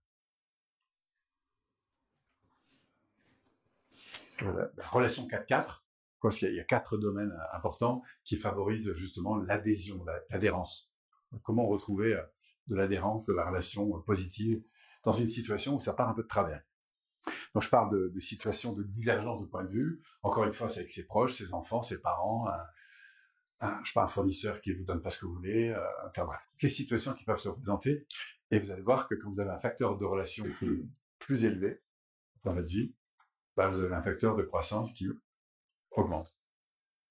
relation 4.91 5.27
4-4 5.27 5.84
il 6.31 6.55
y 6.55 6.59
a 6.59 6.63
quatre 6.63 6.97
domaines 6.97 7.31
euh, 7.31 7.57
importants 7.57 8.03
qui 8.23 8.37
favorisent 8.37 8.93
justement 8.95 9.37
l'adhésion, 9.37 10.03
l'adhérence. 10.29 10.93
Comment 11.43 11.67
retrouver 11.67 12.13
euh, 12.13 12.23
de 12.67 12.75
l'adhérence, 12.75 13.25
de 13.25 13.33
la 13.33 13.47
relation 13.47 13.97
euh, 13.97 14.01
positive 14.01 14.63
dans 15.03 15.13
une 15.13 15.29
situation 15.29 15.75
où 15.75 15.81
ça 15.81 15.93
part 15.93 16.09
un 16.09 16.13
peu 16.13 16.23
de 16.23 16.27
travers? 16.27 16.61
Donc 17.53 17.63
je 17.63 17.69
parle 17.69 18.11
de, 18.13 18.19
situations 18.19 18.73
de 18.73 18.83
divergence 18.83 19.41
de 19.41 19.47
point 19.47 19.63
de 19.63 19.69
vue. 19.69 20.01
Encore 20.21 20.45
une 20.45 20.53
fois, 20.53 20.69
c'est 20.69 20.81
avec 20.81 20.91
ses 20.91 21.05
proches, 21.05 21.33
ses 21.33 21.53
enfants, 21.53 21.81
ses 21.81 21.99
parents, 21.99 22.47
un, 23.61 23.83
je 23.83 23.93
pas, 23.93 24.03
un 24.03 24.07
fournisseur 24.07 24.61
qui 24.61 24.73
vous 24.73 24.83
donne 24.83 25.01
pas 25.01 25.09
ce 25.09 25.19
que 25.19 25.25
vous 25.25 25.33
voulez, 25.33 25.75
enfin 26.07 26.25
bref, 26.25 26.39
toutes 26.51 26.63
les 26.63 26.69
situations 26.69 27.13
qui 27.13 27.23
peuvent 27.23 27.39
se 27.39 27.49
représenter. 27.49 28.05
Et 28.51 28.59
vous 28.59 28.69
allez 28.69 28.83
voir 28.83 29.07
que 29.07 29.15
quand 29.15 29.31
vous 29.31 29.39
avez 29.39 29.49
un 29.49 29.59
facteur 29.59 29.97
de 29.97 30.05
relation 30.05 30.45
qui 30.59 30.65
est 30.65 30.85
plus 31.17 31.45
élevé 31.45 31.81
dans 32.43 32.53
votre 32.53 32.67
vie, 32.67 32.93
bah, 33.55 33.69
vous 33.69 33.83
avez 33.83 33.95
un 33.95 34.01
facteur 34.01 34.35
de 34.35 34.43
croissance 34.43 34.93
qui 34.93 35.07
augmente. 35.95 36.37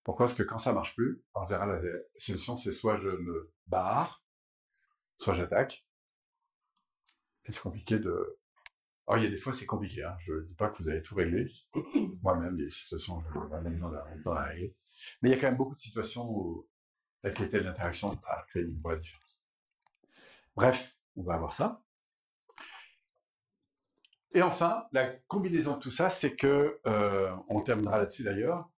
Pourquoi? 0.04 0.26
Parce 0.26 0.36
que 0.36 0.42
quand 0.42 0.58
ça 0.58 0.72
marche 0.72 0.94
plus, 0.94 1.22
en 1.32 1.46
général, 1.46 1.82
la 1.82 2.20
solution, 2.20 2.56
c'est 2.56 2.72
soit 2.72 2.98
je 2.98 3.08
me 3.08 3.52
barre, 3.66 4.22
soit 5.18 5.34
j'attaque. 5.34 5.86
c'est 7.46 7.58
compliqué 7.58 7.98
de... 7.98 8.38
Alors, 9.06 9.22
il 9.22 9.24
y 9.24 9.26
a 9.26 9.30
des 9.30 9.38
fois, 9.38 9.52
c'est 9.52 9.66
compliqué. 9.66 10.02
Hein. 10.02 10.16
Je 10.20 10.32
ne 10.32 10.40
dis 10.42 10.54
pas 10.54 10.70
que 10.70 10.82
vous 10.82 10.88
avez 10.88 11.02
tout 11.02 11.14
réglé. 11.14 11.50
Moi-même, 12.22 12.56
il 12.58 12.64
y 12.64 12.66
a 12.66 12.70
situations 12.70 13.22
je 13.22 13.38
vais 13.38 14.30
à 14.30 14.42
régler. 14.44 14.76
Mais 15.20 15.30
il 15.30 15.34
y 15.34 15.34
a 15.34 15.40
quand 15.40 15.48
même 15.48 15.56
beaucoup 15.56 15.74
de 15.74 15.80
situations 15.80 16.30
où, 16.30 16.68
avec 17.22 17.38
lesquelles 17.38 17.64
l'interaction 17.64 18.10
a 18.26 18.42
créé 18.42 18.62
une 18.62 18.80
vraie 18.80 18.98
différence. 18.98 19.42
Bref, 20.56 20.96
on 21.16 21.22
va 21.22 21.34
avoir 21.34 21.54
ça. 21.54 21.82
Et 24.32 24.42
enfin, 24.42 24.86
la 24.92 25.06
combinaison 25.28 25.76
de 25.76 25.80
tout 25.80 25.90
ça, 25.90 26.10
c'est 26.10 26.34
que, 26.34 26.80
euh, 26.86 27.34
on 27.48 27.60
terminera 27.62 27.98
là-dessus 27.98 28.24
d'ailleurs, 28.24 28.68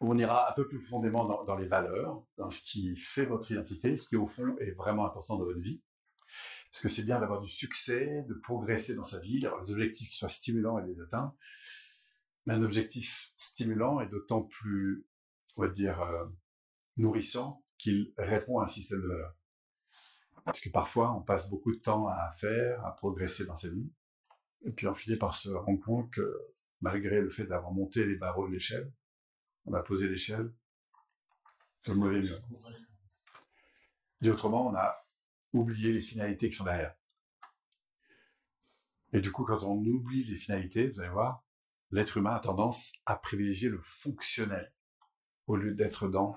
on 0.00 0.18
ira 0.18 0.50
un 0.50 0.54
peu 0.54 0.68
plus 0.68 0.80
profondément 0.80 1.24
dans, 1.44 1.56
les 1.56 1.66
valeurs, 1.66 2.22
dans 2.36 2.50
ce 2.50 2.62
qui 2.62 2.96
fait 2.96 3.24
votre 3.24 3.50
identité, 3.50 3.96
ce 3.96 4.08
qui 4.08 4.16
au 4.16 4.26
fond 4.26 4.56
est 4.58 4.72
vraiment 4.72 5.06
important 5.06 5.36
dans 5.38 5.44
votre 5.44 5.60
vie. 5.60 5.80
Parce 6.70 6.82
que 6.82 6.88
c'est 6.88 7.04
bien 7.04 7.18
d'avoir 7.20 7.40
du 7.40 7.48
succès, 7.48 8.24
de 8.28 8.34
progresser 8.34 8.94
dans 8.94 9.04
sa 9.04 9.18
vie, 9.20 9.40
d'avoir 9.40 9.64
des 9.64 9.72
objectifs 9.72 10.10
qui 10.10 10.16
soient 10.16 10.28
stimulants 10.28 10.78
et 10.78 10.86
les 10.86 11.00
atteindre. 11.00 11.34
Mais 12.44 12.54
un 12.54 12.62
objectif 12.62 13.32
stimulant 13.36 14.00
est 14.00 14.08
d'autant 14.08 14.42
plus, 14.42 15.06
on 15.56 15.62
va 15.62 15.68
dire, 15.68 16.00
euh, 16.02 16.26
nourrissant 16.98 17.64
qu'il 17.78 18.12
répond 18.18 18.58
à 18.60 18.64
un 18.64 18.68
système 18.68 19.00
de 19.00 19.08
valeurs. 19.08 19.34
Parce 20.44 20.60
que 20.60 20.68
parfois, 20.68 21.12
on 21.16 21.22
passe 21.22 21.48
beaucoup 21.48 21.72
de 21.72 21.80
temps 21.80 22.06
à 22.08 22.34
faire, 22.38 22.84
à 22.84 22.94
progresser 22.94 23.46
dans 23.46 23.56
sa 23.56 23.68
vie, 23.68 23.90
et 24.64 24.70
puis 24.70 24.86
on 24.86 24.94
finit 24.94 25.16
par 25.16 25.34
se 25.34 25.48
rendre 25.48 25.80
compte 25.80 26.10
que 26.10 26.38
malgré 26.80 27.20
le 27.20 27.30
fait 27.30 27.46
d'avoir 27.46 27.72
monté 27.72 28.04
les 28.04 28.16
barreaux 28.16 28.46
de 28.46 28.52
l'échelle, 28.52 28.92
on 29.66 29.74
a 29.74 29.82
posé 29.82 30.08
l'échelle 30.08 30.52
sur 31.82 31.94
le 31.94 32.00
mauvais 32.00 32.20
mur. 32.20 32.40
Dit 34.20 34.30
autrement, 34.30 34.68
on 34.68 34.74
a 34.74 34.96
oublié 35.52 35.92
les 35.92 36.00
finalités 36.00 36.48
qui 36.48 36.56
sont 36.56 36.64
derrière. 36.64 36.94
Et 39.12 39.20
du 39.20 39.30
coup, 39.30 39.44
quand 39.44 39.62
on 39.62 39.76
oublie 39.84 40.24
les 40.24 40.36
finalités, 40.36 40.88
vous 40.88 41.00
allez 41.00 41.10
voir, 41.10 41.44
l'être 41.90 42.16
humain 42.16 42.34
a 42.34 42.40
tendance 42.40 42.94
à 43.06 43.16
privilégier 43.16 43.68
le 43.68 43.80
fonctionnel 43.80 44.72
au 45.46 45.56
lieu 45.56 45.74
d'être 45.74 46.08
dans 46.08 46.36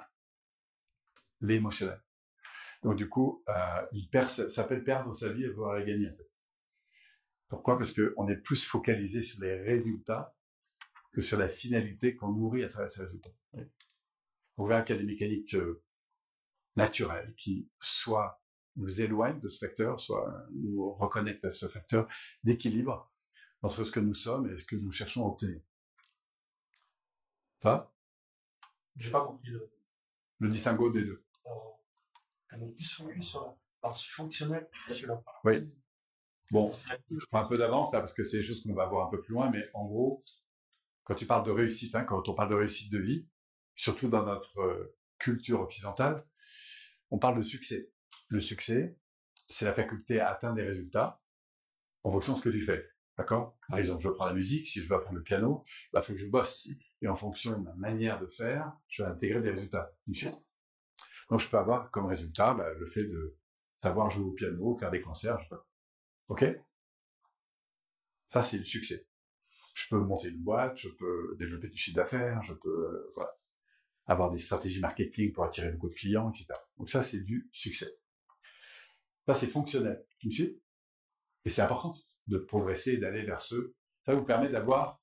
l'émotionnel. 1.41 2.01
Donc 2.83 2.95
du 2.95 3.09
coup, 3.09 3.43
euh, 3.49 3.85
il 3.91 4.09
perd, 4.09 4.29
ça 4.29 4.49
s'appelle 4.49 4.83
perdre 4.83 5.13
sa 5.13 5.31
vie 5.31 5.45
et 5.45 5.49
pouvoir 5.49 5.75
la 5.75 5.83
gagner. 5.83 6.11
Pourquoi? 7.47 7.77
Parce 7.77 7.93
qu'on 7.93 8.27
est 8.27 8.37
plus 8.37 8.63
focalisé 8.63 9.23
sur 9.23 9.41
les 9.41 9.59
résultats 9.61 10.35
que 11.11 11.21
sur 11.21 11.37
la 11.37 11.47
finalité 11.47 12.15
qu'on 12.15 12.31
nourrit 12.31 12.63
à 12.63 12.69
travers 12.69 12.91
ces 12.91 13.03
résultats. 13.03 13.33
On 14.57 14.65
verra 14.65 14.81
qu'il 14.83 14.95
y 14.95 14.99
a 14.99 15.01
des 15.01 15.07
mécaniques 15.07 15.55
euh, 15.55 15.81
naturelles 16.75 17.33
qui 17.37 17.69
soit 17.79 18.41
nous 18.75 19.01
éloignent 19.01 19.39
de 19.39 19.49
ce 19.49 19.65
facteur, 19.65 19.99
soit 19.99 20.47
nous 20.51 20.93
reconnectent 20.93 21.45
à 21.45 21.51
ce 21.51 21.67
facteur 21.67 22.07
d'équilibre 22.43 23.11
entre 23.61 23.83
ce 23.83 23.91
que 23.91 23.99
nous 23.99 24.13
sommes 24.13 24.49
et 24.51 24.57
ce 24.57 24.65
que 24.65 24.75
nous 24.75 24.91
cherchons 24.91 25.25
à 25.25 25.27
obtenir. 25.27 25.61
Ça 27.61 27.91
J'ai 28.95 29.11
pas 29.11 29.25
compris 29.25 29.49
le... 29.49 29.69
le 30.39 30.49
distinguo 30.49 30.89
des 30.91 31.03
deux. 31.03 31.23
on 31.45 32.61
est 32.61 32.71
plus 32.71 32.89
focus 32.89 33.27
sur 33.27 33.45
la 33.45 33.55
partie 33.81 34.07
fonctionnelle 34.07 34.69
Oui. 35.43 35.69
Bon, 36.51 36.71
je 37.11 37.25
prends 37.27 37.43
un 37.43 37.47
peu 37.47 37.57
d'avance 37.57 37.93
là 37.93 37.99
parce 37.99 38.13
que 38.13 38.23
c'est 38.23 38.43
choses 38.43 38.63
qu'on 38.63 38.73
va 38.73 38.87
voir 38.87 39.07
un 39.07 39.11
peu 39.11 39.21
plus 39.21 39.33
loin, 39.33 39.51
mais 39.51 39.69
en 39.73 39.85
gros, 39.85 40.19
quand 41.09 41.15
tu 41.15 41.25
parles 41.25 41.43
de 41.43 41.49
réussite, 41.49 41.95
hein, 41.95 42.03
quand 42.03 42.29
on 42.29 42.35
parle 42.35 42.51
de 42.51 42.55
réussite 42.55 42.91
de 42.91 42.99
vie, 42.99 43.27
surtout 43.75 44.09
dans 44.09 44.23
notre 44.23 44.59
euh, 44.59 44.95
culture 45.17 45.59
occidentale, 45.59 46.23
on 47.09 47.17
parle 47.17 47.37
de 47.37 47.41
succès. 47.41 47.91
Le 48.27 48.39
succès, 48.39 48.95
c'est 49.47 49.65
la 49.65 49.73
faculté 49.73 50.19
à 50.19 50.29
atteindre 50.29 50.57
des 50.57 50.63
résultats 50.63 51.19
en 52.03 52.11
fonction 52.11 52.33
de 52.33 52.37
ce 52.37 52.43
que 52.43 52.49
tu 52.49 52.61
fais. 52.61 52.87
D'accord? 53.17 53.57
Par 53.67 53.79
exemple, 53.79 54.03
je 54.03 54.09
prends 54.09 54.27
la 54.27 54.35
musique, 54.35 54.67
si 54.67 54.81
je 54.81 54.87
veux 54.87 54.95
apprendre 54.97 55.17
le 55.17 55.23
piano, 55.23 55.65
il 55.67 55.89
bah, 55.93 56.03
faut 56.03 56.13
que 56.13 56.19
je 56.19 56.27
bosse. 56.27 56.69
Et 57.01 57.07
en 57.07 57.15
fonction 57.15 57.57
de 57.57 57.63
ma 57.63 57.73
manière 57.73 58.19
de 58.19 58.27
faire, 58.27 58.71
je 58.87 59.01
vais 59.01 59.09
intégrer 59.09 59.41
des 59.41 59.49
résultats. 59.49 59.91
Donc, 60.05 61.39
je 61.39 61.49
peux 61.49 61.57
avoir 61.57 61.89
comme 61.89 62.05
résultat 62.05 62.53
bah, 62.53 62.71
le 62.71 62.85
fait 62.85 63.05
de 63.05 63.35
savoir 63.81 64.11
jouer 64.11 64.25
au 64.25 64.33
piano, 64.33 64.77
faire 64.77 64.91
des 64.91 65.01
concerts, 65.01 65.39
Ok? 66.27 66.45
Ça, 68.27 68.43
c'est 68.43 68.59
le 68.59 68.65
succès 68.65 69.08
je 69.79 69.87
peux 69.89 69.99
monter 69.99 70.27
une 70.27 70.41
boîte, 70.41 70.77
je 70.77 70.89
peux 70.89 71.35
développer 71.39 71.69
du 71.69 71.77
chiffre 71.77 71.95
d'affaires, 71.95 72.43
je 72.43 72.53
peux 72.53 73.11
euh, 73.17 73.23
avoir 74.07 74.29
des 74.29 74.37
stratégies 74.37 74.81
marketing 74.81 75.31
pour 75.31 75.45
attirer 75.45 75.71
beaucoup 75.71 75.89
de 75.89 75.93
clients, 75.93 76.29
etc. 76.31 76.47
Donc 76.77 76.89
ça, 76.89 77.01
c'est 77.01 77.23
du 77.23 77.49
succès. 77.53 77.89
Ça, 79.25 79.35
c'est 79.35 79.47
fonctionnel. 79.47 80.05
Tu 80.17 80.27
me 80.27 80.31
suis 80.33 80.61
Et 81.45 81.49
c'est 81.49 81.61
important 81.61 81.95
de 82.27 82.39
progresser 82.39 82.93
et 82.93 82.97
d'aller 82.97 83.23
vers 83.23 83.41
ce. 83.41 83.73
Ça 84.05 84.13
vous 84.13 84.25
permet 84.25 84.49
d'avoir, 84.49 85.01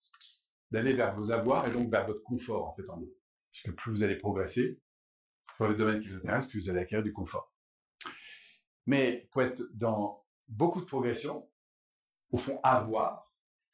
d'aller 0.71 0.93
vers 0.93 1.15
vos 1.15 1.31
avoirs 1.31 1.67
et 1.67 1.73
donc 1.73 1.91
vers 1.91 2.07
votre 2.07 2.23
confort, 2.23 2.69
en 2.69 2.75
fait, 2.75 2.89
en 2.91 2.99
gros. 2.99 3.17
Parce 3.53 3.62
que 3.65 3.71
plus 3.71 3.93
vous 3.93 4.03
allez 4.03 4.17
progresser 4.17 4.79
sur 5.57 5.69
les 5.69 5.77
domaines 5.77 6.01
qui 6.01 6.09
vous 6.09 6.17
intéressent, 6.17 6.51
plus 6.51 6.61
vous 6.61 6.71
allez 6.71 6.81
acquérir 6.81 7.03
du 7.03 7.15
confort. 7.15 7.51
Mais 8.85 9.27
pour 9.31 9.43
être 9.43 9.62
dans 9.73 10.27
beaucoup 10.49 10.81
de 10.81 10.87
progression, 10.87 11.49
au 12.31 12.37
fond, 12.37 12.61
avoir, 12.62 13.26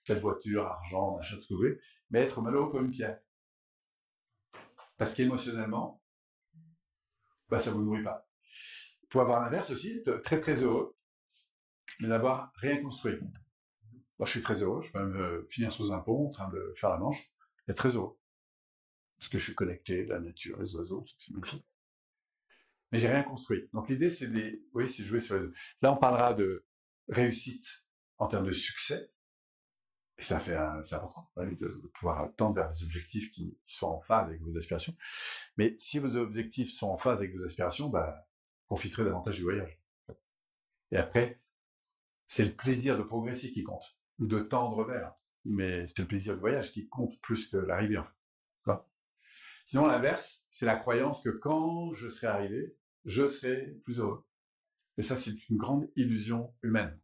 cette 0.04 0.20
voiture, 0.20 0.66
argent, 0.66 1.16
machin, 1.16 1.36
tout 1.36 1.42
ce 1.42 1.48
que 1.48 1.54
vous 1.54 1.60
voulez, 1.60 1.80
mais 2.10 2.20
être 2.20 2.40
malheureux 2.42 2.70
comme 2.70 2.86
une 2.86 2.90
pierre. 2.90 3.20
Parce 4.96 5.14
qu'émotionnellement, 5.14 6.02
bah, 7.48 7.58
ça 7.58 7.70
vous 7.70 7.82
nourrit 7.82 8.02
pas. 8.02 8.28
Pour 9.08 9.20
avoir 9.20 9.42
l'inverse 9.42 9.70
aussi, 9.70 9.98
être 9.98 10.22
très 10.22 10.40
très 10.40 10.62
heureux, 10.62 10.96
mais 12.00 12.08
n'avoir 12.08 12.52
rien 12.56 12.82
construit. 12.82 13.18
Moi, 14.18 14.26
je 14.26 14.30
suis 14.30 14.42
très 14.42 14.62
heureux, 14.62 14.82
je 14.82 14.90
peux 14.92 14.98
même 14.98 15.16
euh, 15.20 15.46
finir 15.50 15.72
sous 15.72 15.92
un 15.92 15.98
pont 15.98 16.28
en 16.28 16.30
train 16.30 16.48
de 16.50 16.74
faire 16.76 16.90
la 16.90 16.98
manche, 16.98 17.30
et 17.68 17.74
très 17.74 17.90
heureux. 17.90 18.18
Parce 19.18 19.28
que 19.28 19.38
je 19.38 19.44
suis 19.44 19.54
connecté, 19.54 20.04
la 20.06 20.20
nature, 20.20 20.58
les 20.60 20.74
oiseaux, 20.76 21.04
c'est 21.18 21.32
magnifique. 21.32 21.66
Mais 22.90 22.98
j'ai 22.98 23.08
rien 23.08 23.22
construit. 23.22 23.68
Donc 23.72 23.88
l'idée, 23.88 24.10
c'est 24.10 24.28
de, 24.28 24.60
jouer 24.72 25.20
sur 25.20 25.34
les 25.34 25.40
deux. 25.40 25.54
Là, 25.80 25.92
on 25.92 25.96
parlera 25.96 26.34
de 26.34 26.64
réussite 27.08 27.86
en 28.18 28.28
termes 28.28 28.46
de 28.46 28.52
succès, 28.52 29.10
ça 30.24 30.40
fait, 30.40 30.56
c'est 30.84 30.94
important 30.94 31.30
de, 31.36 31.90
pouvoir 31.94 32.30
tendre 32.36 32.56
vers 32.56 32.70
des 32.70 32.82
objectifs 32.82 33.32
qui, 33.32 33.56
sont 33.66 33.88
en 33.88 34.00
phase 34.00 34.28
avec 34.28 34.42
vos 34.42 34.56
aspirations. 34.56 34.94
Mais 35.56 35.74
si 35.78 35.98
vos 35.98 36.14
objectifs 36.16 36.72
sont 36.72 36.88
en 36.88 36.98
phase 36.98 37.18
avec 37.18 37.34
vos 37.34 37.44
aspirations, 37.44 37.88
bah, 37.88 38.26
profiterez 38.66 39.04
davantage 39.04 39.36
du 39.36 39.42
voyage. 39.42 39.78
Et 40.90 40.96
après, 40.96 41.40
c'est 42.26 42.44
le 42.44 42.52
plaisir 42.52 42.96
de 42.98 43.02
progresser 43.02 43.52
qui 43.52 43.62
compte. 43.62 43.96
ou 44.18 44.26
de 44.26 44.40
tendre 44.40 44.84
vers. 44.84 45.14
Mais 45.44 45.86
c'est 45.86 46.00
le 46.00 46.06
plaisir 46.06 46.34
du 46.34 46.40
voyage 46.40 46.72
qui 46.72 46.88
compte 46.88 47.18
plus 47.20 47.48
que 47.48 47.56
l'arrivée. 47.56 48.00
Sinon, 49.66 49.86
l'inverse, 49.86 50.46
c'est 50.50 50.66
la 50.66 50.76
croyance 50.76 51.22
que 51.22 51.30
quand 51.30 51.92
je 51.94 52.08
serai 52.08 52.26
arrivé, 52.26 52.76
je 53.04 53.28
serai 53.28 53.78
plus 53.84 53.98
heureux. 53.98 54.26
Et 54.98 55.02
ça, 55.02 55.16
c'est 55.16 55.48
une 55.48 55.56
grande 55.56 55.88
illusion 55.96 56.52
humaine. 56.62 56.98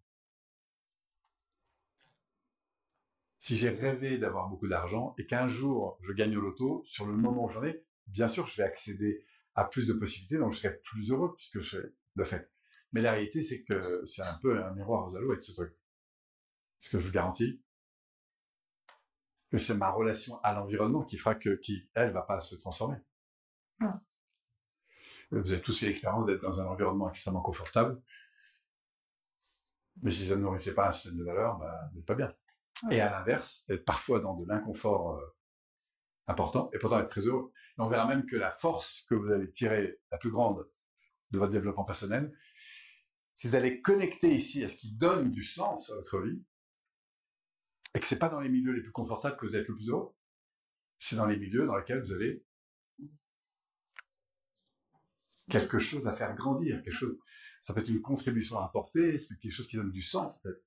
Si 3.49 3.57
j'ai 3.57 3.71
rêvé 3.71 4.19
d'avoir 4.19 4.51
beaucoup 4.51 4.69
d'argent 4.69 5.15
et 5.17 5.25
qu'un 5.25 5.49
jour 5.49 5.99
je 6.03 6.13
gagne 6.13 6.37
au 6.37 6.41
loto, 6.43 6.83
sur 6.85 7.07
le 7.07 7.15
moment 7.15 7.47
où 7.47 7.49
j'en 7.49 7.65
ai, 7.65 7.83
bien 8.07 8.29
sûr, 8.29 8.47
je 8.47 8.55
vais 8.59 8.63
accéder 8.63 9.25
à 9.55 9.65
plus 9.65 9.87
de 9.87 9.95
possibilités, 9.95 10.37
donc 10.37 10.53
je 10.53 10.59
serai 10.59 10.77
plus 10.81 11.11
heureux 11.11 11.35
puisque 11.35 11.61
je 11.61 11.79
le 12.15 12.25
fait. 12.25 12.53
Mais 12.93 13.01
la 13.01 13.13
réalité, 13.13 13.43
c'est 13.43 13.63
que 13.63 14.05
c'est 14.05 14.21
un 14.21 14.35
peu 14.43 14.63
un 14.63 14.75
miroir 14.75 15.07
aux 15.07 15.17
alouettes, 15.17 15.45
ce 15.45 15.53
truc. 15.53 15.75
Parce 16.83 16.93
que 16.93 16.99
je 16.99 17.07
vous 17.07 17.11
garantis 17.11 17.63
que 19.51 19.57
c'est 19.57 19.73
ma 19.73 19.93
relation 19.93 20.39
à 20.43 20.53
l'environnement 20.53 21.05
qui 21.05 21.17
fera 21.17 21.35
que, 21.35 21.55
qui, 21.57 21.89
elle, 21.95 22.13
va 22.13 22.21
pas 22.21 22.43
se 22.43 22.55
transformer. 22.55 22.99
Ah. 23.81 23.99
Vous 25.31 25.51
avez 25.51 25.63
tous 25.63 25.81
fait 25.81 25.87
l'expérience 25.87 26.27
d'être 26.27 26.43
dans 26.43 26.61
un 26.61 26.67
environnement 26.67 27.09
extrêmement 27.09 27.41
confortable. 27.41 27.99
Mais 30.03 30.11
si 30.11 30.29
ça 30.29 30.37
ne 30.37 30.43
nourrissait 30.43 30.75
pas 30.75 30.89
un 30.89 30.93
système 30.93 31.17
de 31.17 31.25
valeur, 31.25 31.57
bah, 31.57 31.89
vous 31.91 31.97
n'êtes 31.97 32.07
pas 32.07 32.15
bien. 32.15 32.31
Et 32.91 33.01
à 33.01 33.11
l'inverse, 33.11 33.64
être 33.69 33.85
parfois 33.85 34.21
dans 34.21 34.37
de 34.37 34.47
l'inconfort 34.47 35.17
euh, 35.17 35.37
important, 36.27 36.71
et 36.73 36.79
pourtant 36.79 37.01
être 37.01 37.11
très 37.11 37.23
heureux. 37.23 37.53
Et 37.79 37.81
on 37.81 37.88
verra 37.88 38.07
même 38.07 38.27
que 38.27 38.37
la 38.37 38.51
force 38.51 39.05
que 39.09 39.14
vous 39.14 39.31
allez 39.31 39.51
tirer, 39.51 40.01
la 40.11 40.19
plus 40.19 40.31
grande 40.31 40.69
de 41.31 41.38
votre 41.38 41.53
développement 41.53 41.85
personnel, 41.85 42.33
c'est 43.35 43.51
d'aller 43.51 43.81
connecter 43.83 44.35
ici 44.35 44.64
à 44.64 44.69
ce 44.69 44.79
qui 44.79 44.93
donne 44.93 45.31
du 45.31 45.45
sens 45.45 45.91
à 45.91 45.97
votre 45.97 46.21
vie, 46.21 46.43
et 47.95 48.01
que 48.01 48.07
c'est 48.07 48.19
pas 48.19 48.29
dans 48.29 48.41
les 48.41 48.49
milieux 48.49 48.73
les 48.73 48.83
plus 48.83 48.93
confortables 48.93 49.37
que 49.37 49.47
vous 49.47 49.57
êtes 49.57 49.67
le 49.69 49.75
plus 49.75 49.88
heureux, 49.88 50.14
c'est 50.99 51.17
dans 51.17 51.27
les 51.27 51.37
milieux 51.37 51.67
dans 51.67 51.77
lesquels 51.77 52.03
vous 52.03 52.12
avez 52.12 52.45
quelque 55.49 55.79
chose 55.79 56.07
à 56.07 56.14
faire 56.14 56.35
grandir, 56.35 56.83
quelque 56.83 56.95
chose. 56.95 57.19
Ça 57.62 57.75
peut 57.75 57.81
être 57.81 57.88
une 57.88 58.03
contribution 58.03 58.59
à 58.59 58.67
apporter, 58.67 59.19
c'est 59.19 59.38
quelque 59.38 59.53
chose 59.53 59.69
qui 59.69 59.77
donne 59.77 59.91
du 59.91 60.03
sens. 60.03 60.41
Peut-être. 60.41 60.62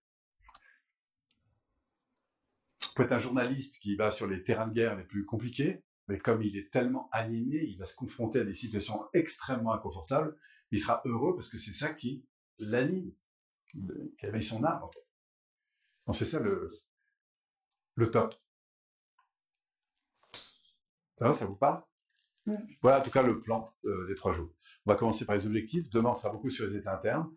Peut 2.94 3.04
être 3.04 3.12
un 3.12 3.20
journaliste 3.20 3.80
qui 3.82 3.96
va 3.96 4.12
sur 4.12 4.28
les 4.28 4.44
terrains 4.44 4.68
de 4.68 4.74
guerre 4.74 4.96
les 4.96 5.04
plus 5.04 5.26
compliqués, 5.26 5.84
mais 6.08 6.18
comme 6.20 6.42
il 6.42 6.58
est 6.58 6.72
tellement 6.72 7.10
animé, 7.12 7.64
il 7.64 7.78
va 7.78 7.86
se 7.86 7.96
confronter 7.96 8.40
à 8.40 8.44
des 8.44 8.54
situations 8.54 9.06
extrêmement 9.14 9.74
inconfortables, 9.74 10.38
il 10.72 10.80
sera 10.80 11.02
heureux 11.06 11.36
parce 11.36 11.50
que 11.50 11.58
c'est 11.58 11.74
ça 11.74 11.94
qui 11.94 12.26
l'anime, 12.58 13.12
qui 13.68 13.80
éveille 14.20 14.44
son 14.44 14.64
âme. 14.64 14.82
En 16.06 16.14
c'est 16.14 16.26
ça 16.26 16.40
le, 16.40 16.72
le 17.96 18.12
top. 18.12 18.36
Ça, 21.20 21.34
ça 21.34 21.46
vous 21.46 21.56
parle? 21.56 21.84
Voilà 22.82 23.00
en 23.00 23.04
tout 23.04 23.12
cas 23.12 23.22
le 23.22 23.40
plan 23.42 23.74
euh, 23.86 24.08
des 24.08 24.16
trois 24.16 24.34
jours. 24.34 24.52
On 24.86 24.92
va 24.92 24.98
commencer 24.98 25.26
par 25.26 25.36
les 25.36 25.46
objectifs. 25.46 25.90
Demain, 25.90 26.10
on 26.10 26.16
sera 26.16 26.32
beaucoup 26.32 26.50
sur 26.50 26.68
les 26.68 26.78
états 26.78 26.96
internes. 26.96 27.32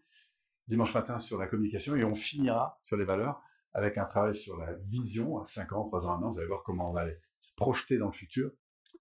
Dimanche 0.66 0.94
matin, 0.94 1.18
sur 1.18 1.38
la 1.38 1.46
communication. 1.46 1.94
Et 1.94 2.04
on 2.04 2.14
finira 2.14 2.80
sur 2.82 2.96
les 2.96 3.04
valeurs 3.04 3.42
avec 3.74 3.98
un 3.98 4.04
travail 4.04 4.34
sur 4.34 4.56
la 4.56 4.72
vision 4.74 5.40
à 5.40 5.46
5 5.46 5.72
ans, 5.72 5.84
3 5.84 6.08
ans, 6.08 6.12
1 6.12 6.22
an. 6.22 6.30
Vous 6.30 6.38
allez 6.38 6.46
voir 6.46 6.62
comment 6.62 6.90
on 6.90 6.92
va 6.92 7.02
aller 7.02 7.18
se 7.40 7.52
projeter 7.54 7.98
dans 7.98 8.06
le 8.06 8.12
futur 8.12 8.50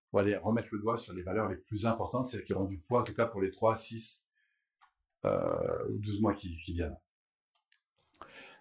pour 0.09 0.19
aller 0.19 0.35
remettre 0.35 0.69
le 0.71 0.79
doigt 0.79 0.97
sur 0.97 1.13
les 1.13 1.23
valeurs 1.23 1.47
les 1.47 1.55
plus 1.55 1.85
importantes, 1.85 2.29
celles 2.29 2.43
qui 2.43 2.53
auront 2.53 2.65
du 2.65 2.79
poids, 2.79 3.01
en 3.01 3.03
tout 3.03 3.13
cas 3.13 3.25
pour 3.25 3.41
les 3.41 3.51
3, 3.51 3.75
6 3.75 4.27
euh, 5.25 5.87
ou 5.89 5.99
12 5.99 6.21
mois 6.21 6.33
qui, 6.33 6.55
viennent. 6.67 6.97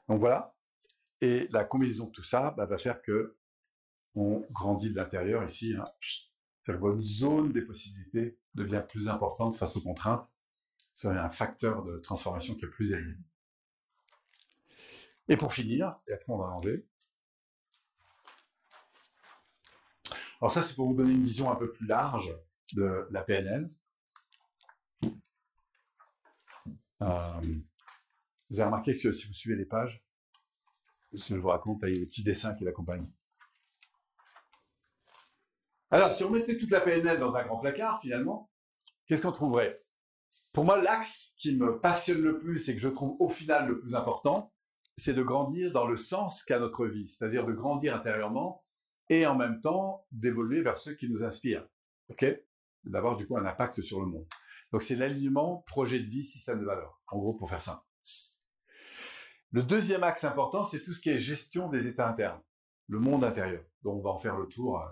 Donc 0.08 0.20
voilà. 0.20 0.54
Et 1.20 1.48
la 1.50 1.64
combinaison 1.64 2.06
de 2.06 2.10
tout 2.10 2.22
ça 2.22 2.52
bah, 2.56 2.66
va 2.66 2.78
faire 2.78 3.00
que 3.02 3.36
on 4.14 4.44
grandit 4.50 4.90
de 4.90 4.96
l'intérieur 4.96 5.44
ici. 5.48 5.74
Hein. 5.74 5.84
Votre 6.68 7.00
zone 7.00 7.52
des 7.52 7.62
possibilités 7.62 8.38
devient 8.54 8.82
plus 8.86 9.08
importante 9.08 9.56
face 9.56 9.74
aux 9.76 9.80
contraintes. 9.80 10.28
C'est 10.94 11.08
un 11.08 11.30
facteur 11.30 11.82
de 11.84 11.98
transformation 11.98 12.54
qui 12.54 12.66
est 12.66 12.68
plus 12.68 12.92
élevé. 12.92 13.16
Et 15.28 15.36
pour 15.36 15.52
finir, 15.52 15.96
et 16.08 16.12
après 16.12 16.32
on 16.32 16.38
va 16.38 16.48
l'enlever. 16.48 16.86
Alors 20.40 20.52
ça, 20.52 20.62
c'est 20.62 20.74
pour 20.74 20.88
vous 20.88 20.94
donner 20.94 21.12
une 21.12 21.22
vision 21.22 21.52
un 21.52 21.56
peu 21.56 21.70
plus 21.70 21.86
large 21.86 22.34
de 22.74 23.06
la 23.10 23.22
PNL. 23.22 23.68
Euh, 27.02 27.40
vous 28.50 28.60
avez 28.60 28.64
remarqué 28.64 28.98
que 28.98 29.12
si 29.12 29.28
vous 29.28 29.34
suivez 29.34 29.56
les 29.56 29.64
pages, 29.64 30.02
je 31.12 31.36
vous 31.36 31.48
raconte, 31.48 31.80
il 31.82 31.94
y 31.94 31.96
a 31.96 32.00
des 32.00 32.06
petits 32.06 32.24
dessins 32.24 32.54
qui 32.54 32.64
l'accompagnent. 32.64 33.08
Alors, 35.92 36.14
si 36.14 36.24
on 36.24 36.30
mettait 36.30 36.56
toute 36.56 36.70
la 36.70 36.80
PNL 36.80 37.18
dans 37.20 37.36
un 37.36 37.44
grand 37.44 37.58
placard, 37.58 38.00
finalement, 38.00 38.50
qu'est-ce 39.06 39.22
qu'on 39.22 39.32
trouverait? 39.32 39.76
Pour 40.52 40.64
moi, 40.64 40.80
l'axe 40.80 41.34
qui 41.36 41.54
me 41.54 41.78
passionne 41.78 42.22
le 42.22 42.38
plus 42.38 42.68
et 42.68 42.74
que 42.74 42.80
je 42.80 42.88
trouve 42.88 43.16
au 43.20 43.28
final 43.28 43.68
le 43.68 43.78
plus 43.78 43.94
important, 43.94 44.52
c'est 44.96 45.14
de 45.14 45.22
grandir 45.22 45.72
dans 45.72 45.86
le 45.86 45.96
sens 45.96 46.44
qu'a 46.44 46.58
notre 46.58 46.86
vie, 46.86 47.08
c'est-à-dire 47.08 47.46
de 47.46 47.52
grandir 47.52 47.94
intérieurement 47.94 48.64
et 49.08 49.26
en 49.26 49.34
même 49.34 49.60
temps 49.60 50.06
d'évoluer 50.12 50.62
vers 50.62 50.78
ceux 50.78 50.94
qui 50.94 51.08
nous 51.08 51.24
inspirent. 51.24 51.66
D'avoir 52.84 53.16
du 53.16 53.26
coup 53.26 53.36
un 53.36 53.46
impact 53.46 53.80
sur 53.80 54.00
le 54.00 54.06
monde. 54.06 54.26
Donc 54.70 54.82
c'est 54.82 54.96
l'alignement 54.96 55.58
projet 55.66 56.00
de 56.00 56.08
vie, 56.08 56.24
système 56.24 56.60
de 56.60 56.64
valeur. 56.64 57.00
En 57.08 57.18
gros, 57.18 57.34
pour 57.34 57.48
faire 57.48 57.62
ça. 57.62 57.84
Le 59.50 59.62
deuxième 59.62 60.02
axe 60.02 60.24
important, 60.24 60.64
c'est 60.64 60.82
tout 60.82 60.92
ce 60.92 61.02
qui 61.02 61.10
est 61.10 61.20
gestion 61.20 61.68
des 61.68 61.86
états 61.86 62.08
internes, 62.08 62.40
le 62.88 62.98
monde 62.98 63.22
intérieur. 63.22 63.62
Donc 63.82 63.98
on 63.98 64.02
va 64.02 64.10
en 64.10 64.18
faire 64.18 64.36
le 64.36 64.48
tour 64.48 64.80
euh, 64.80 64.86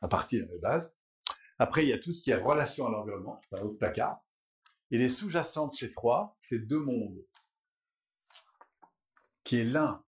à 0.00 0.08
partir 0.08 0.46
des 0.46 0.58
bases. 0.58 0.96
Après, 1.58 1.84
il 1.84 1.88
y 1.88 1.92
a 1.92 1.98
tout 1.98 2.12
ce 2.12 2.22
qui 2.22 2.30
est 2.30 2.36
relation 2.36 2.86
à 2.86 2.90
l'environnement, 2.90 3.40
un 3.52 3.62
autre 3.62 3.78
placard. 3.78 4.20
Et 4.90 4.98
les 4.98 5.08
sous-jacentes 5.08 5.76
chez 5.76 5.90
trois, 5.90 6.36
c'est 6.40 6.60
deux 6.60 6.78
mondes. 6.78 7.18
Qui 9.46 9.60
est 9.60 9.64
l'un 9.64 10.04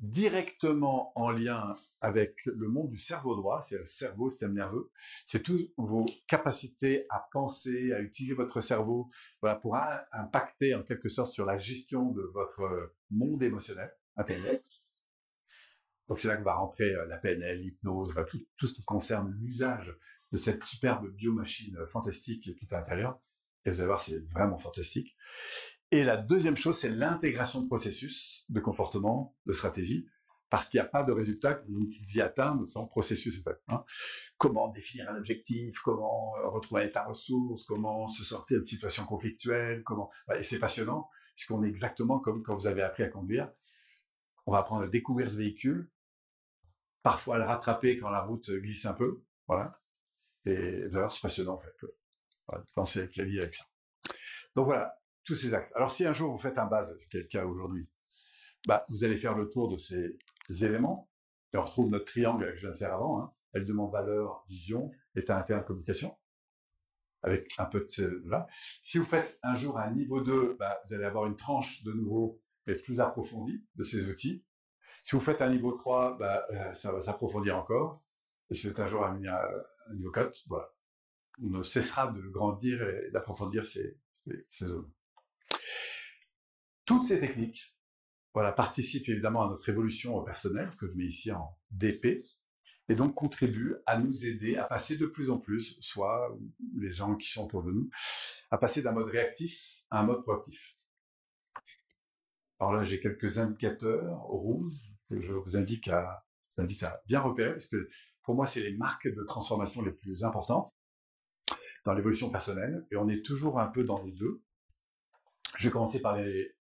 directement 0.00 1.12
en 1.14 1.30
lien 1.30 1.74
avec 2.00 2.46
le 2.46 2.68
monde 2.68 2.88
du 2.88 2.98
cerveau 2.98 3.36
droit, 3.36 3.62
c'est 3.68 3.76
le 3.76 3.84
cerveau, 3.84 4.30
système 4.30 4.54
nerveux. 4.54 4.90
C'est 5.26 5.42
toutes 5.42 5.72
vos 5.76 6.06
capacités 6.26 7.04
à 7.10 7.28
penser, 7.32 7.92
à 7.92 8.00
utiliser 8.00 8.34
votre 8.34 8.62
cerveau, 8.62 9.10
voilà, 9.42 9.56
pour 9.56 9.76
impacter 9.76 10.74
en 10.74 10.82
quelque 10.82 11.10
sorte 11.10 11.34
sur 11.34 11.44
la 11.44 11.58
gestion 11.58 12.12
de 12.12 12.22
votre 12.22 12.94
monde 13.10 13.42
émotionnel, 13.42 13.92
intérieur. 14.16 14.54
Donc 16.08 16.18
c'est 16.18 16.28
là 16.28 16.38
que 16.38 16.44
va 16.44 16.54
rentrer 16.54 16.94
euh, 16.94 17.04
la 17.04 17.18
PNL, 17.18 17.60
l'hypnose, 17.60 18.14
tout, 18.30 18.40
tout, 18.56 18.66
ce 18.66 18.72
qui 18.72 18.84
concerne 18.84 19.36
l'usage 19.42 19.94
de 20.32 20.38
cette 20.38 20.64
superbe 20.64 21.10
biomachine 21.10 21.76
fantastique 21.92 22.56
qui 22.56 22.64
est 22.64 22.72
à 22.72 22.78
l'intérieur. 22.78 23.20
Et 23.66 23.70
vous 23.70 23.80
allez 23.80 23.88
voir, 23.88 24.00
c'est 24.00 24.26
vraiment 24.30 24.58
fantastique. 24.58 25.14
Et 25.90 26.04
la 26.04 26.16
deuxième 26.16 26.56
chose, 26.56 26.78
c'est 26.78 26.90
l'intégration 26.90 27.62
de 27.62 27.66
processus, 27.66 28.44
de 28.50 28.60
comportement, 28.60 29.34
de 29.46 29.52
stratégie, 29.52 30.06
parce 30.50 30.68
qu'il 30.68 30.78
n'y 30.78 30.86
a 30.86 30.88
pas 30.88 31.02
de 31.02 31.12
résultat 31.12 31.54
que 31.54 31.66
vous 31.66 31.86
puissiez 31.86 32.22
atteindre 32.22 32.64
sans 32.64 32.86
processus. 32.86 33.42
Hein. 33.68 33.84
Comment 34.36 34.68
définir 34.68 35.10
un 35.10 35.16
objectif, 35.16 35.80
comment 35.80 36.34
euh, 36.38 36.48
retrouver 36.48 36.82
un 36.82 36.86
état 36.86 37.04
ressource, 37.04 37.64
comment 37.64 38.08
se 38.08 38.22
sortir 38.22 38.60
de 38.60 38.64
situations 38.64 39.04
conflictuelles, 39.04 39.82
comment. 39.82 40.10
Et 40.38 40.42
c'est 40.42 40.58
passionnant, 40.58 41.08
puisqu'on 41.36 41.62
est 41.64 41.68
exactement 41.68 42.18
comme 42.18 42.42
quand 42.42 42.56
vous 42.56 42.66
avez 42.66 42.82
appris 42.82 43.02
à 43.02 43.08
conduire. 43.08 43.50
On 44.46 44.52
va 44.52 44.58
apprendre 44.58 44.84
à 44.84 44.88
découvrir 44.88 45.30
ce 45.30 45.36
véhicule, 45.36 45.90
parfois 47.02 47.38
le 47.38 47.44
rattraper 47.44 47.98
quand 47.98 48.10
la 48.10 48.22
route 48.22 48.50
glisse 48.50 48.86
un 48.86 48.94
peu, 48.94 49.22
voilà. 49.46 49.80
Et 50.46 50.88
d'ailleurs, 50.88 51.12
c'est 51.12 51.20
passionnant, 51.20 51.54
en 51.54 51.60
fait. 51.60 51.76
Voilà, 52.46 52.64
penser 52.74 53.00
avec 53.00 53.16
la 53.16 53.24
vie 53.24 53.38
avec 53.38 53.54
ça. 53.54 53.64
Donc 54.56 54.64
voilà, 54.64 54.98
tous 55.28 55.36
ces 55.36 55.54
axes. 55.54 55.70
Alors 55.76 55.90
si 55.90 56.06
un 56.06 56.12
jour 56.12 56.32
vous 56.32 56.38
faites 56.38 56.58
un 56.58 56.66
base, 56.66 56.88
ce 56.98 57.06
qui 57.06 57.18
est 57.18 57.20
le 57.20 57.26
cas 57.26 57.44
aujourd'hui, 57.44 57.86
bah, 58.66 58.84
vous 58.88 59.04
allez 59.04 59.16
faire 59.16 59.36
le 59.36 59.48
tour 59.48 59.68
de 59.68 59.76
ces 59.76 60.16
éléments, 60.64 61.08
et 61.52 61.58
on 61.58 61.62
retrouve 61.62 61.90
notre 61.90 62.06
triangle 62.06 62.50
que 62.52 62.56
je 62.56 62.68
viens 62.68 62.90
avant, 62.90 63.20
hein. 63.20 63.32
elle 63.52 63.64
demande 63.64 63.92
valeur, 63.92 64.44
vision, 64.48 64.90
état 65.14 65.38
interne, 65.38 65.64
communication, 65.64 66.16
avec 67.22 67.52
un 67.58 67.66
peu 67.66 67.86
de 67.98 68.22
là. 68.26 68.46
Si 68.82 68.98
vous 68.98 69.04
faites 69.04 69.38
un 69.42 69.54
jour 69.54 69.78
un 69.78 69.90
niveau 69.90 70.20
2, 70.20 70.56
bah, 70.58 70.80
vous 70.86 70.94
allez 70.94 71.04
avoir 71.04 71.26
une 71.26 71.36
tranche 71.36 71.84
de 71.84 71.92
nouveau, 71.92 72.40
mais 72.66 72.74
plus 72.74 73.00
approfondie 73.00 73.64
de 73.76 73.84
ces 73.84 74.08
outils, 74.08 74.44
si 75.02 75.14
vous 75.14 75.20
faites 75.20 75.40
un 75.40 75.50
niveau 75.50 75.72
3, 75.72 76.18
bah, 76.18 76.46
euh, 76.50 76.74
ça 76.74 76.92
va 76.92 77.02
s'approfondir 77.02 77.56
encore. 77.56 78.02
Et 78.50 78.54
si 78.54 78.66
c'est 78.66 78.80
un 78.80 78.88
jour 78.88 79.04
un, 79.04 79.14
un, 79.24 79.94
niveau 79.94 80.10
4, 80.10 80.44
voilà. 80.48 80.70
On 81.42 81.48
ne 81.48 81.62
cessera 81.62 82.08
de 82.08 82.20
grandir 82.28 82.82
et 82.82 83.10
d'approfondir 83.10 83.64
ces, 83.64 83.98
zones. 84.50 84.90
Toutes 86.88 87.06
ces 87.06 87.20
techniques 87.20 87.76
voilà, 88.32 88.50
participent 88.50 89.10
évidemment 89.10 89.44
à 89.44 89.50
notre 89.50 89.68
évolution 89.68 90.22
personnelle, 90.22 90.70
que 90.80 90.86
je 90.86 90.92
mets 90.94 91.04
ici 91.04 91.30
en 91.30 91.54
DP, 91.70 92.24
et 92.88 92.94
donc 92.94 93.14
contribuent 93.14 93.76
à 93.84 93.98
nous 93.98 94.24
aider 94.24 94.56
à 94.56 94.64
passer 94.64 94.96
de 94.96 95.04
plus 95.04 95.30
en 95.30 95.38
plus, 95.38 95.76
soit 95.82 96.34
les 96.78 96.90
gens 96.90 97.14
qui 97.16 97.28
sont 97.28 97.44
autour 97.44 97.62
de 97.62 97.72
nous, 97.72 97.90
à 98.50 98.56
passer 98.56 98.80
d'un 98.80 98.92
mode 98.92 99.10
réactif 99.10 99.82
à 99.90 100.00
un 100.00 100.04
mode 100.04 100.22
proactif. 100.22 100.78
Alors 102.58 102.72
là, 102.72 102.84
j'ai 102.84 103.00
quelques 103.00 103.36
indicateurs 103.36 104.22
rouges 104.22 104.94
que 105.10 105.20
je 105.20 105.34
vous 105.34 105.58
indique 105.58 105.90
vous 105.90 106.62
invite 106.62 106.84
à 106.84 107.02
bien 107.06 107.20
repérer, 107.20 107.52
parce 107.52 107.68
que 107.68 107.90
pour 108.22 108.34
moi, 108.34 108.46
c'est 108.46 108.62
les 108.62 108.78
marques 108.78 109.08
de 109.08 109.24
transformation 109.24 109.82
les 109.82 109.92
plus 109.92 110.24
importantes 110.24 110.74
dans 111.84 111.92
l'évolution 111.92 112.30
personnelle, 112.30 112.86
et 112.90 112.96
on 112.96 113.10
est 113.10 113.22
toujours 113.22 113.60
un 113.60 113.66
peu 113.66 113.84
dans 113.84 114.02
les 114.02 114.12
deux. 114.12 114.42
Je 115.58 115.68
vais 115.68 115.70
commencer 115.70 116.00
par 116.00 116.16
les 116.16 116.54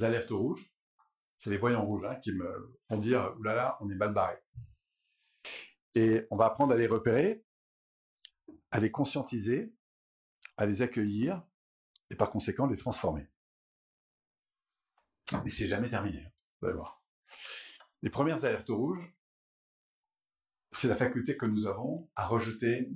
alertes 0.00 0.30
rouges. 0.30 0.72
C'est 1.38 1.50
les 1.50 1.58
voyants 1.58 1.84
rouges 1.84 2.04
hein, 2.04 2.16
qui 2.16 2.32
me 2.32 2.78
font 2.88 2.98
dire, 2.98 3.34
oulala, 3.38 3.76
on 3.80 3.90
est 3.90 3.94
mal 3.94 4.12
barré. 4.12 4.36
Et 5.94 6.26
on 6.30 6.36
va 6.36 6.46
apprendre 6.46 6.72
à 6.72 6.76
les 6.76 6.86
repérer, 6.86 7.44
à 8.70 8.80
les 8.80 8.90
conscientiser, 8.90 9.74
à 10.56 10.66
les 10.66 10.82
accueillir, 10.82 11.42
et 12.12 12.16
par 12.16 12.30
conséquent 12.30 12.66
les 12.66 12.76
transformer. 12.76 13.26
Mais 15.44 15.50
c'est 15.50 15.66
jamais 15.66 15.88
terminé, 15.88 16.24
hein, 16.24 16.30
vous 16.60 16.68
allez 16.68 16.76
voir. 16.76 17.02
Les 18.02 18.10
premières 18.10 18.44
alertes 18.44 18.68
rouges, 18.68 19.14
c'est 20.72 20.88
la 20.88 20.96
faculté 20.96 21.36
que 21.36 21.46
nous 21.46 21.66
avons 21.66 22.10
à 22.16 22.26
rejeter 22.26 22.90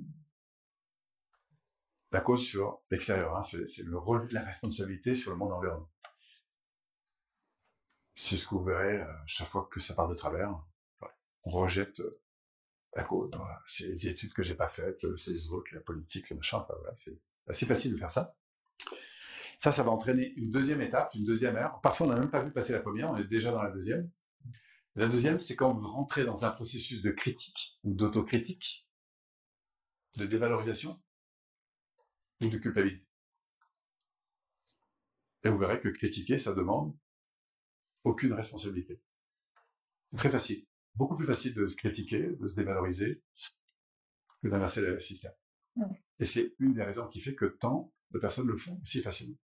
la 2.11 2.21
cause 2.21 2.45
sur 2.45 2.81
l'extérieur. 2.91 3.35
Hein. 3.35 3.43
C'est 3.43 3.83
le 3.83 3.97
rôle 3.97 4.27
de 4.27 4.33
la 4.33 4.43
responsabilité 4.43 5.15
sur 5.15 5.31
le 5.31 5.37
monde 5.37 5.53
environnement. 5.53 5.89
C'est 8.19 8.35
ce 8.35 8.47
que 8.47 8.55
vous 8.55 8.63
verrez 8.63 8.99
euh, 8.99 9.13
chaque 9.27 9.49
fois 9.49 9.69
que 9.71 9.79
ça 9.79 9.93
part 9.93 10.09
de 10.09 10.15
travers. 10.15 10.59
On 11.43 11.51
rejette 11.51 11.99
euh, 11.99 12.19
la 12.95 13.03
cause. 13.03 13.29
C'est 13.67 13.89
les 13.89 14.07
études 14.07 14.33
que 14.33 14.41
j'ai 14.41 14.55
pas 14.55 14.67
faites, 14.67 15.05
euh, 15.05 15.15
c'est 15.15 15.33
les 15.33 15.49
autres, 15.51 15.69
la 15.71 15.81
politique, 15.81 16.31
le 16.31 16.37
machin. 16.37 16.65
c'est 16.97 17.21
assez 17.47 17.67
facile 17.67 17.93
de 17.93 17.97
faire 17.97 18.11
ça. 18.11 18.35
Ça, 19.59 19.71
ça 19.71 19.83
va 19.83 19.91
entraîner 19.91 20.33
une 20.35 20.49
deuxième 20.49 20.81
étape, 20.81 21.13
une 21.13 21.25
deuxième 21.25 21.55
ère. 21.57 21.79
Parfois, 21.81 22.07
on 22.07 22.09
n'a 22.09 22.19
même 22.19 22.31
pas 22.31 22.41
vu 22.41 22.51
passer 22.51 22.73
la 22.73 22.79
première, 22.79 23.11
on 23.11 23.17
est 23.17 23.23
déjà 23.23 23.51
dans 23.51 23.61
la 23.61 23.69
deuxième. 23.69 24.09
La 24.95 25.07
deuxième, 25.07 25.39
c'est 25.39 25.55
quand 25.55 25.73
vous 25.75 25.87
rentrez 25.87 26.25
dans 26.25 26.43
un 26.43 26.49
processus 26.49 27.03
de 27.03 27.11
critique 27.11 27.79
ou 27.83 27.93
d'autocritique, 27.93 28.89
de 30.17 30.25
dévalorisation 30.25 30.99
ou 32.41 32.47
de 32.47 32.57
culpabilité. 32.57 33.05
Et 35.43 35.49
vous 35.49 35.57
verrez 35.59 35.79
que 35.79 35.89
critiquer, 35.89 36.39
ça 36.39 36.53
demande 36.53 36.97
aucune 38.07 38.33
responsabilité. 38.33 39.01
C'est 40.11 40.17
très 40.17 40.29
facile. 40.29 40.65
Beaucoup 40.95 41.15
plus 41.15 41.25
facile 41.25 41.53
de 41.53 41.67
se 41.67 41.75
critiquer, 41.75 42.23
de 42.39 42.47
se 42.47 42.55
dévaloriser, 42.55 43.21
que 44.41 44.47
d'inverser 44.47 44.81
le 44.81 44.99
système. 44.99 45.33
Et 46.19 46.25
c'est 46.25 46.55
une 46.59 46.73
des 46.73 46.83
raisons 46.83 47.07
qui 47.07 47.21
fait 47.21 47.35
que 47.35 47.45
tant 47.45 47.93
de 48.11 48.19
personnes 48.19 48.47
le 48.47 48.57
font 48.57 48.79
aussi 48.81 49.01
facilement. 49.01 49.37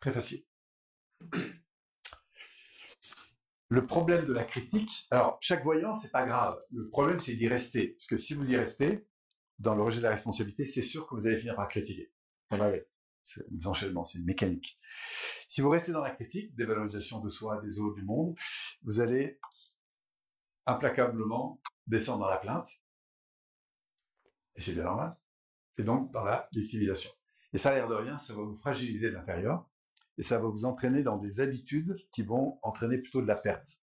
Très 0.00 0.12
facile. 0.12 0.44
Le 3.72 3.86
problème 3.86 4.26
de 4.26 4.32
la 4.32 4.42
critique, 4.42 5.06
alors 5.12 5.38
chaque 5.40 5.62
voyant, 5.62 5.96
c'est 5.96 6.10
pas 6.10 6.26
grave. 6.26 6.60
Le 6.72 6.88
problème, 6.88 7.20
c'est 7.20 7.36
d'y 7.36 7.46
rester. 7.46 7.90
Parce 7.90 8.06
que 8.06 8.16
si 8.16 8.34
vous 8.34 8.50
y 8.50 8.56
restez, 8.56 9.06
dans 9.60 9.76
le 9.76 9.82
rejet 9.82 9.98
de 9.98 10.02
la 10.02 10.10
responsabilité, 10.10 10.64
c'est 10.64 10.82
sûr 10.82 11.06
que 11.06 11.14
vous 11.14 11.24
allez 11.28 11.38
finir 11.38 11.54
par 11.54 11.68
critiquer. 11.68 12.10
C'est 13.32 13.44
un 13.50 13.66
enchaînement, 13.66 14.04
c'est 14.04 14.18
une 14.18 14.24
mécanique. 14.24 14.78
Si 15.46 15.60
vous 15.60 15.70
restez 15.70 15.92
dans 15.92 16.02
la 16.02 16.10
critique, 16.10 16.54
dévalorisation 16.56 17.20
de 17.20 17.30
soi, 17.30 17.60
des 17.60 17.78
autres, 17.78 17.96
du 17.96 18.04
monde, 18.04 18.36
vous 18.82 19.00
allez 19.00 19.38
implacablement 20.66 21.60
descendre 21.86 22.20
dans 22.20 22.30
la 22.30 22.38
plainte. 22.38 22.68
Et 24.56 24.60
c'est 24.60 24.74
bien. 24.74 25.10
Et 25.78 25.82
donc 25.82 26.12
dans 26.12 26.24
la 26.24 26.48
victimisation. 26.52 27.10
Et 27.52 27.58
ça, 27.58 27.70
a 27.70 27.74
l'air 27.74 27.88
de 27.88 27.94
rien, 27.94 28.18
ça 28.20 28.34
va 28.34 28.42
vous 28.42 28.56
fragiliser 28.56 29.10
de 29.10 29.16
l'intérieur 29.16 29.68
et 30.18 30.22
ça 30.22 30.38
va 30.38 30.48
vous 30.48 30.64
entraîner 30.64 31.02
dans 31.02 31.16
des 31.16 31.40
habitudes 31.40 31.96
qui 32.12 32.22
vont 32.22 32.58
entraîner 32.62 32.98
plutôt 32.98 33.22
de 33.22 33.26
la 33.26 33.36
perte. 33.36 33.80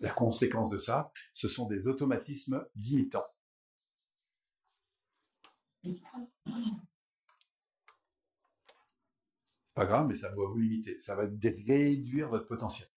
La 0.00 0.10
conséquence 0.10 0.70
de 0.70 0.78
ça, 0.78 1.12
ce 1.32 1.48
sont 1.48 1.66
des 1.66 1.86
automatismes 1.86 2.66
limitants. 2.76 3.26
Pas 9.74 9.86
grave, 9.86 10.06
mais 10.06 10.14
ça 10.14 10.28
va 10.28 10.36
vous 10.36 10.58
limiter. 10.58 11.00
Ça 11.00 11.16
va 11.16 11.24
réduire 11.24 12.28
votre 12.28 12.46
potentiel. 12.46 12.88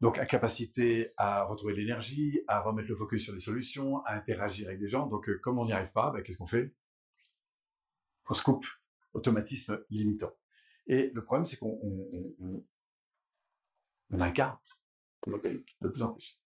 Donc, 0.00 0.18
incapacité 0.18 1.12
à 1.16 1.42
retrouver 1.42 1.74
l'énergie, 1.74 2.40
à 2.46 2.60
remettre 2.60 2.88
le 2.88 2.96
focus 2.96 3.24
sur 3.24 3.34
des 3.34 3.40
solutions, 3.40 4.04
à 4.04 4.14
interagir 4.14 4.68
avec 4.68 4.78
des 4.80 4.88
gens. 4.88 5.06
Donc, 5.06 5.28
euh, 5.28 5.38
comme 5.42 5.58
on 5.58 5.66
n'y 5.66 5.72
arrive 5.72 5.92
pas, 5.92 6.12
ben, 6.12 6.22
qu'est-ce 6.22 6.38
qu'on 6.38 6.46
fait? 6.46 6.72
On 8.28 8.34
se 8.34 8.42
coupe, 8.42 8.66
automatisme 9.12 9.84
limitant. 9.90 10.32
Et 10.86 11.10
le 11.12 11.24
problème, 11.24 11.44
c'est 11.44 11.56
qu'on 11.56 11.78
on, 11.82 12.64
on, 14.10 14.20
incarne 14.20 14.58
de 15.26 15.88
plus 15.88 16.02
en 16.02 16.12
plus. 16.12 16.40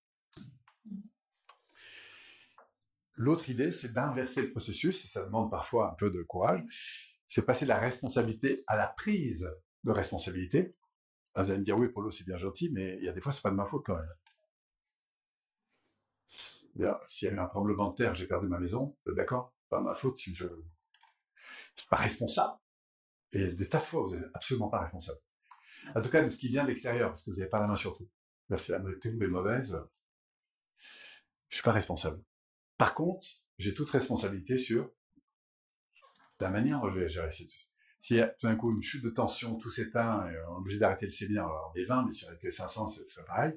L'autre 3.14 3.50
idée, 3.50 3.70
c'est 3.70 3.92
d'inverser 3.92 4.42
le 4.42 4.50
processus, 4.50 5.04
et 5.04 5.08
ça 5.08 5.24
demande 5.26 5.50
parfois 5.50 5.92
un 5.92 5.94
peu 5.94 6.10
de 6.10 6.22
courage, 6.22 7.11
c'est 7.32 7.46
passer 7.46 7.64
de 7.64 7.70
la 7.70 7.78
responsabilité 7.78 8.62
à 8.66 8.76
la 8.76 8.88
prise 8.88 9.50
de 9.84 9.90
responsabilité. 9.90 10.76
vous 11.34 11.50
allez 11.50 11.60
me 11.60 11.64
dire, 11.64 11.78
oui, 11.78 11.88
Polo, 11.88 12.10
c'est 12.10 12.24
bien 12.24 12.36
gentil, 12.36 12.68
mais 12.70 12.98
il 12.98 13.04
y 13.04 13.08
a 13.08 13.12
des 13.12 13.22
fois, 13.22 13.32
c'est 13.32 13.40
pas 13.40 13.48
de 13.48 13.54
ma 13.54 13.64
faute 13.64 13.86
quand 13.86 13.96
même. 13.96 14.06
s'il 17.08 17.28
y 17.28 17.30
a 17.30 17.34
eu 17.34 17.38
un 17.38 17.46
tremblement 17.46 17.88
de 17.88 17.96
terre, 17.96 18.14
j'ai 18.14 18.26
perdu 18.26 18.48
ma 18.48 18.58
maison, 18.58 18.98
d'accord, 19.06 19.54
pas 19.70 19.80
ma 19.80 19.94
faute 19.94 20.18
si 20.18 20.34
je 20.34 20.46
suis 20.46 21.88
pas 21.88 21.96
responsable. 21.96 22.58
Et 23.32 23.48
des 23.52 23.66
tas 23.66 23.78
de 23.78 23.84
fois, 23.84 24.02
vous 24.02 24.14
n'êtes 24.14 24.28
absolument 24.34 24.68
pas 24.68 24.80
responsable. 24.80 25.20
En 25.94 26.02
tout 26.02 26.10
cas, 26.10 26.20
de 26.22 26.28
ce 26.28 26.36
qui 26.36 26.48
vient 26.48 26.64
de 26.64 26.68
l'extérieur, 26.68 27.12
parce 27.12 27.24
que 27.24 27.30
vous 27.30 27.38
n'avez 27.38 27.48
pas 27.48 27.60
la 27.60 27.66
main 27.66 27.76
sur 27.76 27.96
tout. 27.96 28.10
si 28.58 28.72
la 28.72 28.76
est 28.76 29.26
mauvaise, 29.28 29.82
je 31.48 31.56
suis 31.56 31.64
pas 31.64 31.72
responsable. 31.72 32.22
Par 32.76 32.92
contre, 32.92 33.26
j'ai 33.56 33.72
toute 33.72 33.88
responsabilité 33.88 34.58
sur 34.58 34.92
la 36.42 36.50
manière 36.50 36.80
je 36.90 37.00
vais 37.00 37.08
gérer 37.08 37.30
a 38.20 38.28
tout 38.28 38.46
d'un 38.46 38.56
coup 38.56 38.72
une 38.72 38.82
chute 38.82 39.04
de 39.04 39.10
tension, 39.10 39.56
tout 39.56 39.70
s'éteint, 39.70 40.24
on 40.24 40.28
est 40.28 40.58
obligé 40.58 40.78
d'arrêter 40.78 41.06
le 41.06 41.12
séminaire, 41.12 41.44
alors 41.44 41.72
des 41.74 41.84
20, 41.84 42.06
mais 42.06 42.12
si 42.12 42.24
on 42.28 42.32
était 42.32 42.50
500, 42.50 42.88
c'est 43.08 43.24
pareil. 43.24 43.52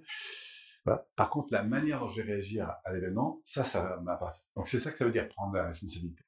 Par 1.16 1.30
contre, 1.32 1.52
la 1.52 1.64
manière 1.64 2.00
dont 2.00 2.08
je 2.08 2.22
vais 2.22 2.34
réagir 2.34 2.72
à, 2.84 2.94
l'événement, 2.94 3.42
ça, 3.44 3.66
ça 3.66 4.00
m'a 4.04 4.18
pas. 4.18 4.40
Donc 4.56 4.70
c'est 4.70 4.80
ça 4.80 4.92
que 4.92 5.00
ça 5.00 5.06
veut 5.06 5.12
dire 5.12 5.28
prendre 5.30 5.56
la 5.56 5.68
responsabilité 5.68 6.24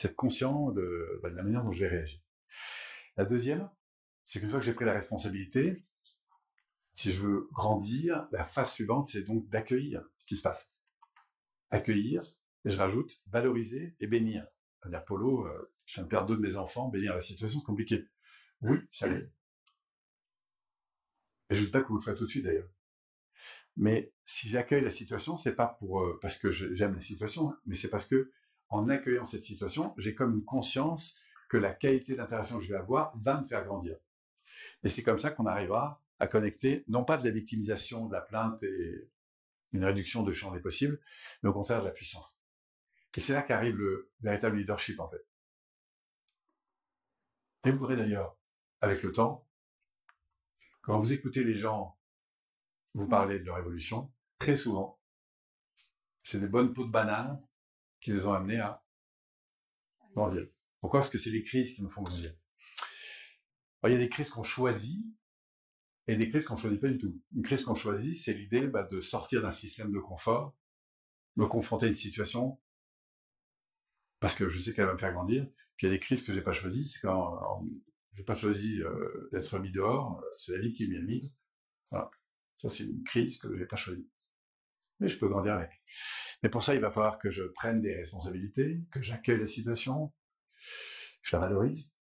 c'est 0.00 0.08
être 0.08 0.16
conscient 0.16 0.70
de, 0.70 1.20
bah, 1.22 1.28
de, 1.28 1.36
la 1.36 1.42
manière 1.42 1.62
dont 1.62 1.72
je 1.72 1.80
vais 1.80 1.88
réagir. 1.88 2.20
La 3.18 3.26
deuxième, 3.26 3.68
c'est 4.24 4.40
qu'une 4.40 4.48
fois 4.48 4.60
que 4.60 4.64
j'ai 4.64 4.72
pris 4.72 4.86
la 4.86 4.94
responsabilité, 4.94 5.84
si 6.94 7.12
je 7.12 7.20
veux 7.20 7.48
grandir, 7.52 8.26
la 8.32 8.44
phase 8.44 8.72
suivante, 8.72 9.08
c'est 9.08 9.22
donc 9.22 9.48
d'accueillir 9.50 10.02
ce 10.16 10.24
qui 10.24 10.36
se 10.36 10.42
passe. 10.42 10.72
Accueillir, 11.70 12.22
et 12.64 12.70
je 12.70 12.78
rajoute 12.78 13.20
valoriser 13.26 13.94
et 14.00 14.06
bénir. 14.06 14.46
C'est-à-dire, 14.82 15.04
euh, 15.10 15.72
je 15.86 15.94
viens 15.94 16.04
de 16.04 16.08
perdre 16.08 16.28
deux 16.28 16.36
de 16.36 16.40
mes 16.40 16.56
enfants, 16.56 16.88
bénir 16.88 17.14
la 17.14 17.20
situation 17.20 17.60
compliquée. 17.60 18.06
Oui, 18.62 18.78
ça 18.90 19.08
l'est. 19.08 19.30
Et 21.50 21.54
je 21.54 21.60
ne 21.60 21.66
veux 21.66 21.70
pas 21.70 21.82
que 21.82 21.88
vous 21.88 21.96
le 21.96 22.02
faites 22.02 22.16
tout 22.16 22.26
de 22.26 22.30
suite 22.30 22.44
d'ailleurs. 22.44 22.68
Mais 23.76 24.12
si 24.24 24.48
j'accueille 24.48 24.82
la 24.82 24.90
situation, 24.90 25.36
c'est 25.36 25.54
pas 25.54 25.66
pour 25.78 26.00
euh, 26.00 26.18
parce 26.20 26.36
que 26.36 26.50
j'aime 26.50 26.94
la 26.94 27.00
situation, 27.00 27.54
mais 27.66 27.76
c'est 27.76 27.90
parce 27.90 28.06
que 28.06 28.30
en 28.68 28.88
accueillant 28.88 29.24
cette 29.24 29.42
situation, 29.42 29.94
j'ai 29.98 30.14
comme 30.14 30.34
une 30.34 30.44
conscience 30.44 31.20
que 31.48 31.56
la 31.56 31.72
qualité 31.72 32.14
d'interaction 32.14 32.58
que 32.58 32.64
je 32.64 32.72
vais 32.72 32.78
avoir 32.78 33.16
va 33.18 33.40
me 33.40 33.46
faire 33.46 33.64
grandir. 33.64 33.96
Et 34.84 34.88
c'est 34.88 35.02
comme 35.02 35.18
ça 35.18 35.30
qu'on 35.30 35.46
arrivera 35.46 36.02
à 36.20 36.26
connecter, 36.26 36.84
non 36.88 37.04
pas 37.04 37.16
de 37.16 37.24
la 37.24 37.30
victimisation, 37.30 38.06
de 38.06 38.12
la 38.12 38.20
plainte 38.20 38.62
et 38.62 39.08
une 39.72 39.84
réduction 39.84 40.22
de 40.22 40.32
champ 40.32 40.52
des 40.52 40.60
possibles, 40.60 41.00
mais 41.42 41.48
au 41.48 41.52
contraire 41.52 41.80
de 41.80 41.86
la 41.86 41.92
puissance. 41.92 42.39
Et 43.16 43.20
c'est 43.20 43.32
là 43.32 43.42
qu'arrive 43.42 43.76
le 43.76 44.12
véritable 44.20 44.58
leadership, 44.58 45.00
en 45.00 45.08
fait. 45.08 45.26
Et 47.64 47.72
vous 47.72 47.78
verrez 47.80 47.96
d'ailleurs, 47.96 48.36
avec 48.80 49.02
le 49.02 49.12
temps, 49.12 49.46
quand 50.82 50.98
vous 50.98 51.12
écoutez 51.12 51.44
les 51.44 51.58
gens 51.58 51.98
vous 52.94 53.06
parler 53.06 53.38
de 53.38 53.44
leur 53.44 53.58
évolution, 53.58 54.12
très 54.38 54.56
souvent, 54.56 55.00
c'est 56.24 56.40
des 56.40 56.48
bonnes 56.48 56.72
peaux 56.72 56.86
de 56.86 56.90
banane 56.90 57.40
qui 58.00 58.12
nous 58.12 58.26
ont 58.26 58.32
amenés 58.32 58.60
à 58.60 58.82
grandir. 60.14 60.46
Pourquoi? 60.80 61.00
Parce 61.00 61.10
que 61.10 61.18
c'est 61.18 61.30
les 61.30 61.42
crises 61.42 61.74
qui 61.74 61.82
nous 61.82 61.90
font 61.90 62.02
grandir. 62.02 62.34
il 63.84 63.92
y 63.92 63.94
a 63.94 63.98
des 63.98 64.08
crises 64.08 64.30
qu'on 64.30 64.42
choisit 64.42 65.06
et 66.06 66.16
des 66.16 66.28
crises 66.28 66.44
qu'on 66.44 66.56
choisit 66.56 66.80
pas 66.80 66.88
du 66.88 66.98
tout. 66.98 67.20
Une 67.36 67.42
crise 67.42 67.64
qu'on 67.64 67.74
choisit, 67.74 68.18
c'est 68.18 68.32
l'idée 68.32 68.66
bah, 68.66 68.82
de 68.84 69.00
sortir 69.00 69.42
d'un 69.42 69.52
système 69.52 69.92
de 69.92 70.00
confort, 70.00 70.56
me 71.36 71.46
confronter 71.46 71.86
à 71.86 71.88
une 71.88 71.94
situation 71.94 72.58
parce 74.20 74.36
que 74.36 74.48
je 74.48 74.58
sais 74.58 74.74
qu'elle 74.74 74.86
va 74.86 74.94
me 74.94 74.98
faire 74.98 75.12
grandir. 75.12 75.46
Puis 75.76 75.86
il 75.86 75.90
y 75.90 75.92
a 75.92 75.96
des 75.96 76.00
crises 76.00 76.22
que 76.22 76.32
j'ai 76.32 76.42
pas 76.42 76.52
choisies, 76.52 76.88
c'est 76.88 77.00
quand 77.00 77.66
j'ai 78.14 78.22
pas 78.22 78.34
choisi 78.34 78.82
euh, 78.82 79.28
d'être 79.32 79.58
mis 79.58 79.72
dehors, 79.72 80.22
c'est 80.38 80.52
la 80.52 80.58
vie 80.58 80.72
qui 80.74 80.86
m'y 80.86 80.98
a 80.98 81.02
mis. 81.02 81.36
Voilà. 81.90 82.10
Ça, 82.58 82.68
c'est 82.68 82.84
une 82.84 83.02
crise 83.02 83.38
que 83.38 83.56
j'ai 83.56 83.66
pas 83.66 83.76
choisie. 83.76 84.08
Mais 84.98 85.08
je 85.08 85.18
peux 85.18 85.28
grandir 85.28 85.54
avec. 85.54 85.70
Mais 86.42 86.50
pour 86.50 86.62
ça, 86.62 86.74
il 86.74 86.80
va 86.80 86.90
falloir 86.90 87.18
que 87.18 87.30
je 87.30 87.44
prenne 87.44 87.80
des 87.80 87.94
responsabilités, 87.94 88.82
que 88.90 89.02
j'accueille 89.02 89.40
la 89.40 89.46
situation, 89.46 90.12
je 91.22 91.36
la 91.36 91.40
valorise, 91.40 91.92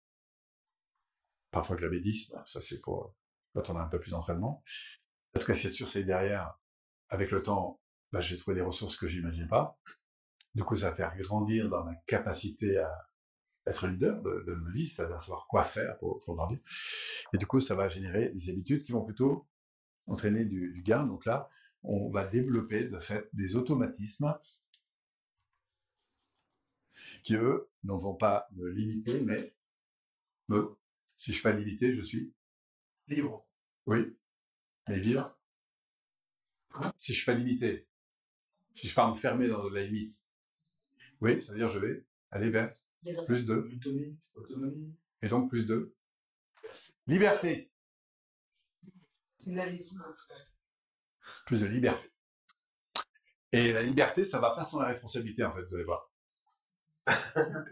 parfois 1.51 1.77
que 1.77 1.81
la 1.81 1.89
bédisme, 1.89 2.41
ça 2.45 2.61
c'est 2.61 2.81
pour 2.81 3.15
quand 3.53 3.69
on 3.69 3.77
a 3.77 3.81
un 3.81 3.87
peu 3.87 3.99
plus 3.99 4.11
d'entraînement. 4.11 4.63
En 5.35 5.39
tout 5.39 5.45
cas, 5.45 5.55
cette 5.55 5.73
sûr, 5.73 5.87
c'est 5.87 6.03
derrière, 6.03 6.53
avec 7.09 7.31
le 7.31 7.41
temps, 7.41 7.79
bah, 8.11 8.19
j'ai 8.19 8.37
trouvé 8.37 8.55
des 8.55 8.61
ressources 8.61 8.97
que 8.97 9.07
j'imaginais 9.07 9.47
pas. 9.47 9.79
Du 10.55 10.63
coup, 10.63 10.75
ça 10.75 10.89
va 10.89 10.95
faire 10.95 11.15
grandir 11.17 11.69
dans 11.69 11.83
ma 11.83 11.95
capacité 12.07 12.77
à 12.77 13.07
être 13.67 13.87
leader 13.87 14.21
de, 14.21 14.43
de 14.47 14.53
ma 14.55 14.71
vie, 14.71 14.89
c'est-à-dire 14.89 15.23
savoir 15.23 15.47
quoi 15.47 15.63
faire 15.63 15.97
pour, 15.99 16.19
pour 16.21 16.35
grandir. 16.35 16.59
Et 17.33 17.37
du 17.37 17.45
coup, 17.45 17.59
ça 17.59 17.75
va 17.75 17.87
générer 17.89 18.29
des 18.29 18.49
habitudes 18.49 18.83
qui 18.83 18.91
vont 18.91 19.05
plutôt 19.05 19.47
entraîner 20.07 20.45
du, 20.45 20.73
du 20.73 20.81
gain. 20.81 21.05
Donc 21.05 21.25
là, 21.25 21.49
on 21.83 22.09
va 22.09 22.25
développer 22.25 22.85
de 22.85 22.99
fait 22.99 23.29
des 23.33 23.55
automatismes 23.55 24.35
qui, 27.23 27.35
eux, 27.35 27.69
ne 27.83 27.93
vont 27.93 28.15
pas 28.15 28.47
me 28.53 28.69
limiter, 28.69 29.21
mais 29.21 29.53
me, 30.49 30.75
si 31.17 31.31
je 31.31 31.37
suis 31.37 31.43
pas 31.43 31.51
limité, 31.53 31.95
je 31.95 32.01
suis 32.03 32.33
Libre. 33.07 33.45
oui. 33.87 34.15
Mais 34.87 34.99
vivre 34.99 35.35
Si 36.99 37.13
je 37.13 37.17
suis 37.17 37.25
pas 37.25 37.33
limité, 37.33 37.87
si 38.73 38.83
je 38.83 38.87
suis 38.87 38.95
pas 38.95 39.07
enfermé 39.07 39.47
dans 39.47 39.69
la 39.69 39.83
limite, 39.83 40.21
oui, 41.21 41.43
c'est-à-dire 41.43 41.69
je 41.69 41.79
vais 41.79 42.05
aller 42.31 42.49
vers 42.49 42.75
plus 43.27 43.45
de, 43.45 43.53
Autonomie. 43.53 44.17
Autonomie. 44.35 44.95
et 45.21 45.27
donc 45.27 45.49
plus 45.49 45.65
de 45.65 45.93
liberté, 47.07 47.71
Tu 49.41 49.53
l'avais 49.53 49.77
dit 49.77 49.95
l'autre 49.95 50.27
fois. 50.27 50.35
plus 51.45 51.61
de 51.61 51.67
liberté. 51.67 52.11
Et 53.51 53.73
la 53.73 53.81
liberté, 53.81 54.25
ça 54.25 54.39
va 54.39 54.51
pas 54.51 54.63
sans 54.63 54.79
la 54.81 54.89
responsabilité, 54.89 55.43
en 55.43 55.55
fait, 55.55 55.63
vous 55.63 55.75
allez 55.75 55.85
voir. 55.85 56.11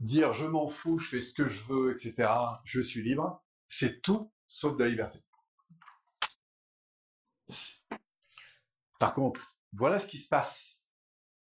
Dire 0.00 0.32
je 0.32 0.46
m'en 0.46 0.68
fous, 0.68 0.98
je 0.98 1.08
fais 1.08 1.22
ce 1.22 1.32
que 1.32 1.48
je 1.48 1.62
veux, 1.64 1.96
etc., 1.96 2.28
je 2.64 2.80
suis 2.80 3.02
libre, 3.02 3.42
c'est 3.68 4.00
tout 4.00 4.30
sauf 4.48 4.76
de 4.76 4.84
la 4.84 4.90
liberté. 4.90 5.20
Par 8.98 9.14
contre, 9.14 9.56
voilà 9.72 9.98
ce 9.98 10.08
qui 10.08 10.18
se 10.18 10.28
passe. 10.28 10.88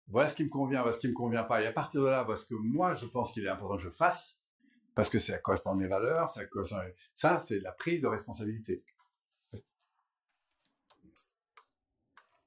Voilà 0.07 0.27
ce 0.27 0.35
qui 0.35 0.43
me 0.43 0.49
convient, 0.49 0.81
voilà 0.81 0.95
ce 0.95 0.99
qui 0.99 1.07
me 1.07 1.13
convient 1.13 1.43
pas. 1.43 1.61
Et 1.61 1.67
à 1.67 1.71
partir 1.71 2.01
de 2.01 2.07
là, 2.07 2.23
voilà 2.23 2.39
ce 2.39 2.45
que 2.47 2.55
moi 2.55 2.93
je 2.95 3.05
pense 3.07 3.33
qu'il 3.33 3.43
est 3.45 3.49
important 3.49 3.77
que 3.77 3.83
je 3.83 3.89
fasse, 3.89 4.45
parce 4.93 5.09
que 5.09 5.17
ça 5.19 5.37
correspond 5.39 5.71
à 5.71 5.75
mes 5.75 5.87
valeurs, 5.87 6.31
ça 6.31 6.45
correspond 6.45 6.77
à- 6.77 6.85
Ça, 7.13 7.39
c'est 7.39 7.59
la 7.59 7.71
prise 7.71 8.01
de 8.01 8.07
responsabilité. 8.07 8.83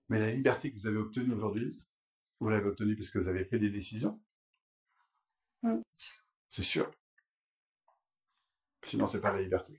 Mais 0.09 0.19
la 0.21 0.31
liberté 0.31 0.73
que 0.73 0.79
vous 0.79 0.87
avez 0.87 0.97
obtenue 0.97 1.35
aujourd'hui, 1.35 1.85
vous 2.41 2.49
l'avez 2.49 2.67
obtenue 2.69 2.97
parce 2.97 3.11
que 3.11 3.19
vous 3.19 3.29
avez 3.29 3.45
pris 3.45 3.59
des 3.59 3.71
décisions. 3.71 4.19
Mm. 5.63 5.81
C'est 6.49 6.63
sûr. 6.63 6.91
Sinon, 8.85 9.07
c'est 9.07 9.21
pas 9.21 9.33
la 9.33 9.43
liberté. 9.43 9.79